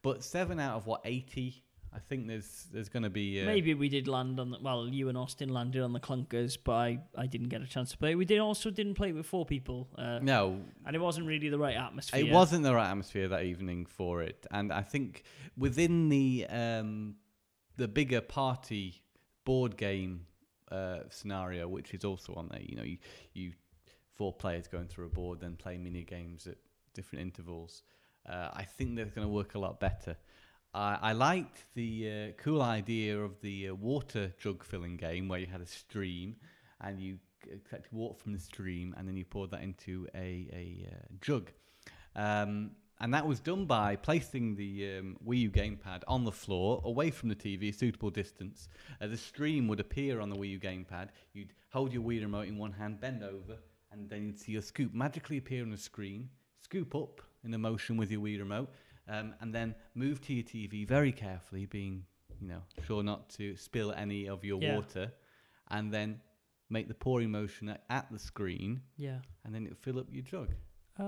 [0.03, 1.62] but seven out of what eighty.
[1.95, 4.89] I think there's there's going to be uh, Maybe we did land on the well,
[4.89, 7.99] you and Austin landed on the clunkers, but I, I didn't get a chance to
[7.99, 8.14] play.
[8.14, 11.59] We did also didn't play with four people, uh, no and it wasn't really the
[11.59, 12.20] right atmosphere.
[12.20, 15.22] It wasn't the right atmosphere that evening for it, and I think
[15.57, 17.16] within the um,
[17.76, 19.03] the bigger party
[19.45, 20.26] board game
[20.70, 22.99] uh, scenario, which is also on there, you know, you,
[23.32, 23.53] you
[24.14, 26.57] four players going through a board, then play mini games at
[26.93, 27.82] different intervals.
[28.28, 30.16] Uh, I think that's going to work a lot better.
[30.75, 35.41] I I liked the uh, cool idea of the uh, water jug filling game where
[35.41, 36.37] you had a stream
[36.81, 37.19] and you
[37.69, 41.51] collected water from the stream and then you poured that into a, a uh, jug.
[42.14, 46.83] Um, and that was done by placing the um, Wii U gamepad on the floor,
[46.85, 48.69] away from the TV, a suitable distance.
[49.01, 51.11] Uh, the stream would appear on the Wii U gamepad.
[51.33, 53.57] You'd hold your Wii remote in one hand, bend over,
[53.93, 56.29] and then you'd see your scoop magically appear on the screen.
[56.61, 58.73] Scoop up in a motion with your Wii remote,
[59.09, 62.04] um, and then move to your TV very carefully, being
[62.40, 64.76] you know sure not to spill any of your Yeah.
[64.76, 65.12] water,
[65.70, 66.20] and then
[66.70, 69.20] make the pouring motion at, at the screen, Yeah.
[69.44, 70.50] and then it'll fill up your jug.
[70.98, 71.04] Uh,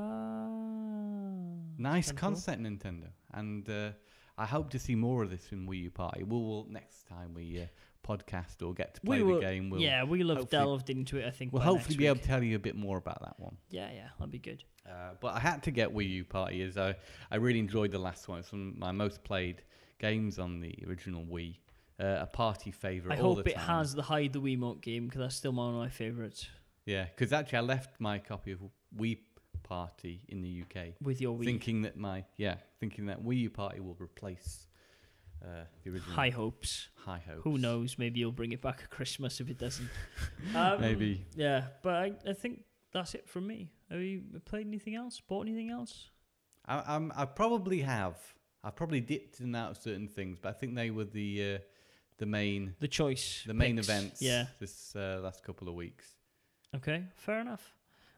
[1.78, 2.28] Nice kinda cool.
[2.30, 3.92] concept, Nintendo, and uh,
[4.36, 6.22] I hope to see more of this in Wii U Party.
[6.24, 7.66] We'll, we'll next time we uh,
[8.07, 11.18] podcast or get to play we the will, game, we'll yeah, we'll have delved into
[11.18, 11.26] it.
[11.26, 13.57] I think we'll hopefully be able to tell you a bit more about that one.
[13.70, 14.64] Yeah, yeah, that'd be good.
[14.86, 16.96] Uh, but I had to get Wii U Party as I,
[17.30, 18.40] I really enjoyed the last one.
[18.40, 19.62] It's one of my most played
[19.98, 21.57] games on the original Wii.
[21.98, 23.18] Uh, a party favorite.
[23.18, 23.66] I all hope the it time.
[23.66, 26.48] has the hide the Wiimote game because that's still one of my favourites.
[26.86, 28.61] Yeah, because actually I left my copy of
[28.98, 29.18] Wii
[29.62, 33.51] Party in the UK, With your Wii, thinking that my yeah, thinking that Wii U
[33.51, 34.66] Party will replace
[35.43, 36.14] uh, the original.
[36.14, 36.88] high hopes.
[37.05, 37.41] High hopes.
[37.45, 37.97] Who knows?
[37.99, 39.88] Maybe you'll bring it back at Christmas if it doesn't.
[40.55, 41.24] um, Maybe.
[41.34, 43.70] Yeah, but I, I think that's it from me.
[43.91, 45.20] Have you played anything else?
[45.20, 46.11] Bought anything else?
[46.66, 48.16] I, I'm, I probably have.
[48.62, 51.55] I've probably dipped in and out of certain things, but I think they were the
[51.55, 51.59] uh,
[52.18, 53.43] the main The choice.
[53.47, 53.88] the main picks.
[53.88, 54.47] events Yeah.
[54.59, 56.07] this uh, last couple of weeks.
[56.76, 57.72] Okay, fair enough.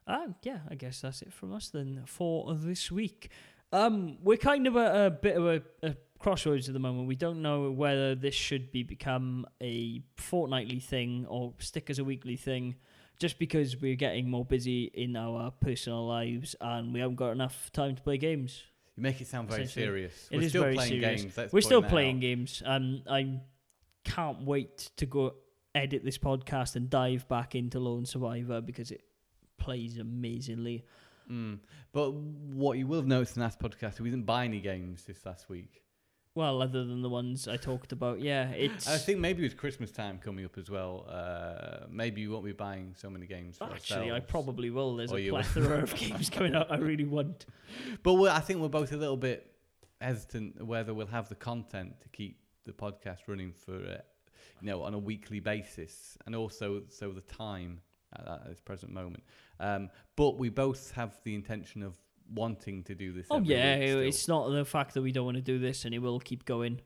[0.06, 3.30] Um, yeah, I guess that's it from us then for this week.
[3.72, 7.08] Um, we're kind of at a bit of a, a crossroads at the moment.
[7.08, 12.04] We don't know whether this should be become a fortnightly thing or stick as a
[12.04, 12.76] weekly thing,
[13.18, 17.70] just because we're getting more busy in our personal lives and we haven't got enough
[17.72, 18.62] time to play games.
[18.96, 20.28] You make it sound very serious.
[20.30, 21.22] it We're is still very playing serious.
[21.22, 21.36] games.
[21.36, 22.20] Let's we're point still that playing out.
[22.20, 23.40] games, and I
[24.04, 25.34] can't wait to go
[25.74, 29.02] edit this podcast and dive back into Lone Survivor because it
[29.58, 30.84] plays amazingly.
[31.30, 31.60] Mm.
[31.92, 35.24] But what you will have noticed in last podcast, we didn't buy any games this
[35.24, 35.82] last week.
[36.34, 39.90] Well, other than the ones I talked about, yeah, it's I think maybe with Christmas
[39.90, 43.58] time coming up as well, uh, maybe you won't be buying so many games.
[43.58, 44.96] For actually I probably will.
[44.96, 47.44] There's Or a plethora of games coming out I really want.
[48.02, 49.52] But we're, I think we're both a little bit
[50.00, 53.98] hesitant whether we'll have the content to keep the podcast running for, uh,
[54.60, 57.80] you know, on a weekly basis, and also so the time
[58.16, 59.22] at, at this present moment.
[59.60, 61.94] Um, but we both have the intention of
[62.34, 63.26] wanting to do this.
[63.30, 65.98] Oh yeah, it's not the fact that we don't want to do this and it
[65.98, 66.80] will keep going.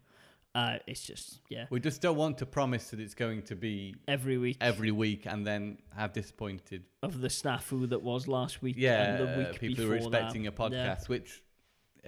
[0.55, 3.94] Uh, it's just yeah, We just don't want to promise that it's going to be
[4.09, 8.76] every week every week and then have disappointed of the snafu that was last week
[8.78, 10.55] yeah, and the week people who are expecting that.
[10.55, 11.42] a podcast, which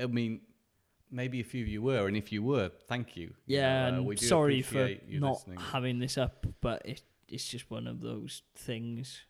[0.01, 0.41] I mean,
[1.11, 3.35] maybe a few of you were, and if you were, thank you.
[3.47, 5.59] You Yeah, uh, and sorry for you not listening.
[5.59, 9.23] having this up, but it, it's just one of those things.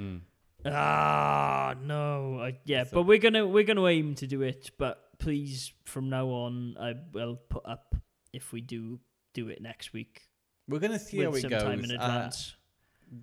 [0.00, 0.22] Mm.
[0.66, 4.70] Ah, no, I, yeah, So- but we're gonna we're gonna aim to do it.
[4.78, 7.94] But please, from now on, I will put up
[8.32, 9.00] if we do
[9.32, 10.28] do it next week
[10.68, 11.62] We're going to see how it some goes.
[11.62, 12.56] time in Uh, advance.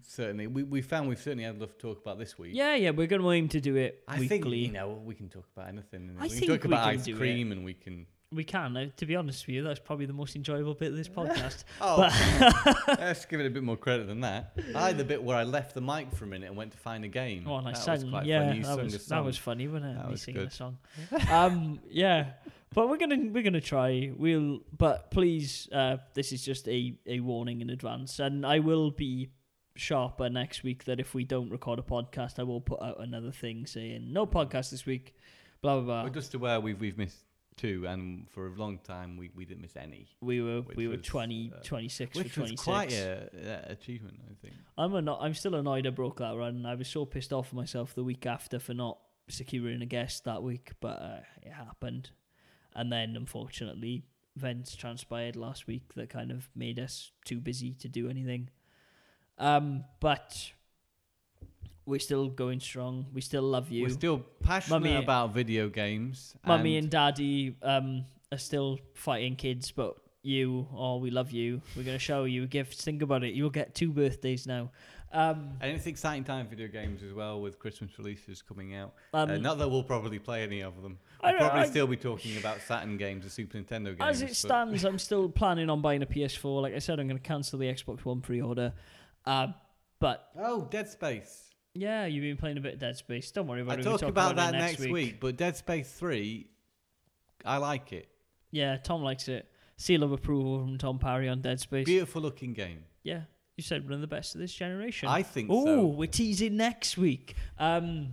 [0.03, 2.51] certainly, we we found we've certainly had enough to talk about this week.
[2.53, 4.27] yeah, yeah, we're gonna aim to do it I weekly.
[4.27, 6.15] think you know we can talk about anything.
[6.19, 7.17] I think we can think talk we about can ice do it.
[7.17, 8.05] cream, and we can.
[8.33, 8.77] We can.
[8.77, 11.65] Uh, to be honest with you, that's probably the most enjoyable bit of this podcast.
[11.81, 14.57] Oh, But- let's give it a bit more credit than that.
[14.73, 16.77] I had the bit where I left the mic for a minute and went to
[16.77, 17.43] find a game.
[17.47, 17.93] Oh, and I that sang.
[18.01, 18.57] was quite yeah, funny.
[18.59, 19.95] You that sung a was that was funny, wasn't it?
[19.97, 20.47] That Me was singing good.
[20.47, 20.77] a song.
[21.29, 22.27] um, yeah,
[22.73, 24.11] but we're gonna we're gonna try.
[24.15, 28.91] We'll, but please, uh, this is just a a warning in advance, and I will
[28.91, 29.27] be
[29.75, 30.85] sharper next week.
[30.85, 34.25] That if we don't record a podcast, I will put out another thing saying no
[34.25, 35.15] podcast this week.
[35.61, 36.13] Blah blah We're blah.
[36.21, 37.25] just aware we've we've missed
[37.57, 40.97] two, and for a long time we, we didn't miss any, We were we were
[40.97, 43.29] was, 20, uh, 26 which for was quite a,
[43.67, 44.55] a achievement, I think.
[44.77, 46.65] I'm a anno- I'm still annoyed I broke that run.
[46.65, 48.97] I was so pissed off myself the week after for not
[49.29, 52.11] securing a guest that week, but uh, it happened.
[52.73, 57.89] And then unfortunately, events transpired last week that kind of made us too busy to
[57.89, 58.49] do anything.
[59.37, 60.51] Um, but
[61.85, 63.05] we're still going strong.
[63.13, 63.83] We still love you.
[63.83, 66.35] We're still passionate Mummy- about video games.
[66.45, 71.61] Mummy and Daddy um are still fighting kids, but you, oh, we love you.
[71.75, 72.83] We're gonna show you gifts.
[72.83, 73.33] Think about it.
[73.33, 74.69] You'll get two birthdays now.
[75.13, 78.93] Um, And it's exciting time for video games as well with Christmas releases coming out.
[79.13, 80.99] um, uh, not that we'll probably play any of them.
[81.19, 83.99] I We'll probably I- still be talking about Saturn games and Super Nintendo games.
[83.99, 86.61] As it stands, I'm still planning on buying a PS4.
[86.61, 88.71] Like I said, I'm going to cancel the Xbox One pre-order.
[89.25, 89.47] Uh,
[89.99, 91.50] but Oh, Dead Space.
[91.73, 93.31] Yeah, you've been playing a bit of Dead Space.
[93.31, 93.85] Don't worry about I it.
[93.85, 95.19] we'll talk about it that next next week.
[95.19, 96.47] but Dead Space 3,
[97.45, 98.07] I like it.
[98.51, 99.49] Yeah, Tom likes it.
[99.77, 101.85] Seal of approval from Tom Parry on Dead Space.
[101.85, 102.83] Beautiful looking game.
[103.03, 103.21] yeah,
[103.57, 105.07] you said one of the best of this generation.
[105.09, 105.85] I think Oh, so.
[105.87, 107.35] we're teasing next week.
[107.57, 108.09] Um,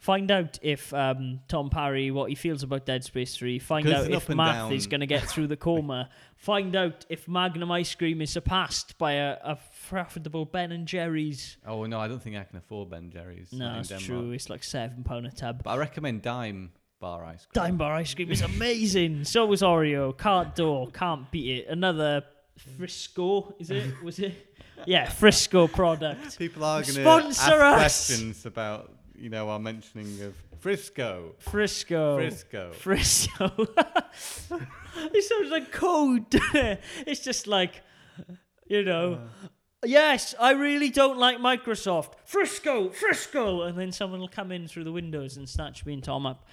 [0.00, 3.58] find out if um, Tom Parry what he feels about Dead Space Three.
[3.58, 4.72] Find out if Math down.
[4.72, 6.08] is going to get through the coma.
[6.36, 11.58] Find out if Magnum ice cream is surpassed by a, a profitable Ben and Jerry's.
[11.66, 13.52] Oh, no, I don't think I can afford Ben and Jerry's.
[13.52, 14.06] No, not in it's Denmark.
[14.06, 14.30] true.
[14.32, 15.62] It's like seven pound a tub.
[15.62, 17.64] But I recommend Dime Bar Ice Cream.
[17.64, 19.24] Dime bar ice cream is amazing.
[19.32, 20.16] so was Oreo.
[20.16, 20.88] Can't door.
[20.92, 21.68] Can't beat it.
[21.68, 22.24] Another
[22.78, 23.54] Frisko.
[23.58, 24.02] Is it?
[24.02, 24.46] Was it?
[24.86, 26.38] Yeah, Frisko product.
[26.38, 27.74] People are going to ask us.
[27.74, 28.90] questions about,
[29.20, 31.34] you know, our mentioning of Frisko.
[31.44, 32.18] Frisko.
[32.18, 32.74] Frisko.
[32.74, 34.66] Frisko.
[35.14, 36.26] it sounds like code.
[37.06, 37.82] it's just like,
[38.66, 39.20] you know,
[39.84, 42.12] yes, I really don't like Microsoft.
[42.30, 43.68] Frisko, Frisko.
[43.68, 46.46] And then someone will come in through the windows and snatch me and Tom up.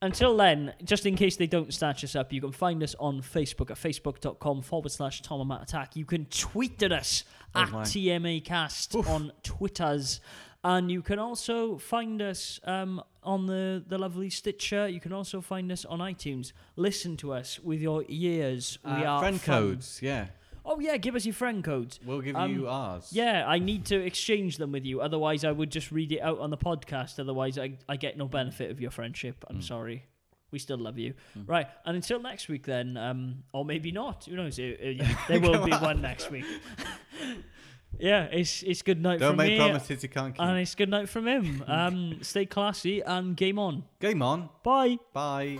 [0.00, 3.20] Until then, just in case they don't snatch us up, you can find us on
[3.20, 5.96] Facebook at facebook.com forward slash Tom and Matt Attack.
[5.96, 7.82] You can tweet at us Oh at my.
[7.82, 10.20] TMAcast on Twitters.
[10.64, 14.88] And you can also find us um, on the, the lovely Stitcher.
[14.88, 16.52] You can also find us on iTunes.
[16.76, 18.78] Listen to us with your ears.
[18.84, 19.54] We Uh, are friend fun.
[19.56, 20.26] codes, yeah.
[20.64, 21.98] Oh, yeah, give us your friend codes.
[22.04, 23.10] We'll give Um, you ours.
[23.12, 25.00] Yeah, I need to exchange them with you.
[25.00, 27.18] Otherwise, I would just read it out on the podcast.
[27.20, 29.44] Otherwise, I, I get no benefit of your friendship.
[29.48, 29.62] I'm Mm.
[29.64, 30.04] sorry.
[30.50, 31.14] We still love you.
[31.38, 31.48] Mm.
[31.48, 31.68] Right.
[31.86, 34.24] And until next week, then, um, or maybe not.
[34.24, 34.58] Who knows?
[34.58, 36.44] Uh, yeah, there will be one next week.
[37.98, 39.58] yeah, it's it's good night Don't from make me.
[39.58, 40.42] promises you can't keep.
[40.42, 41.64] And it's good night from him.
[41.68, 43.84] Um, stay classy and game on.
[44.00, 44.48] Game on.
[44.62, 44.98] Bye.
[45.12, 45.58] Bye.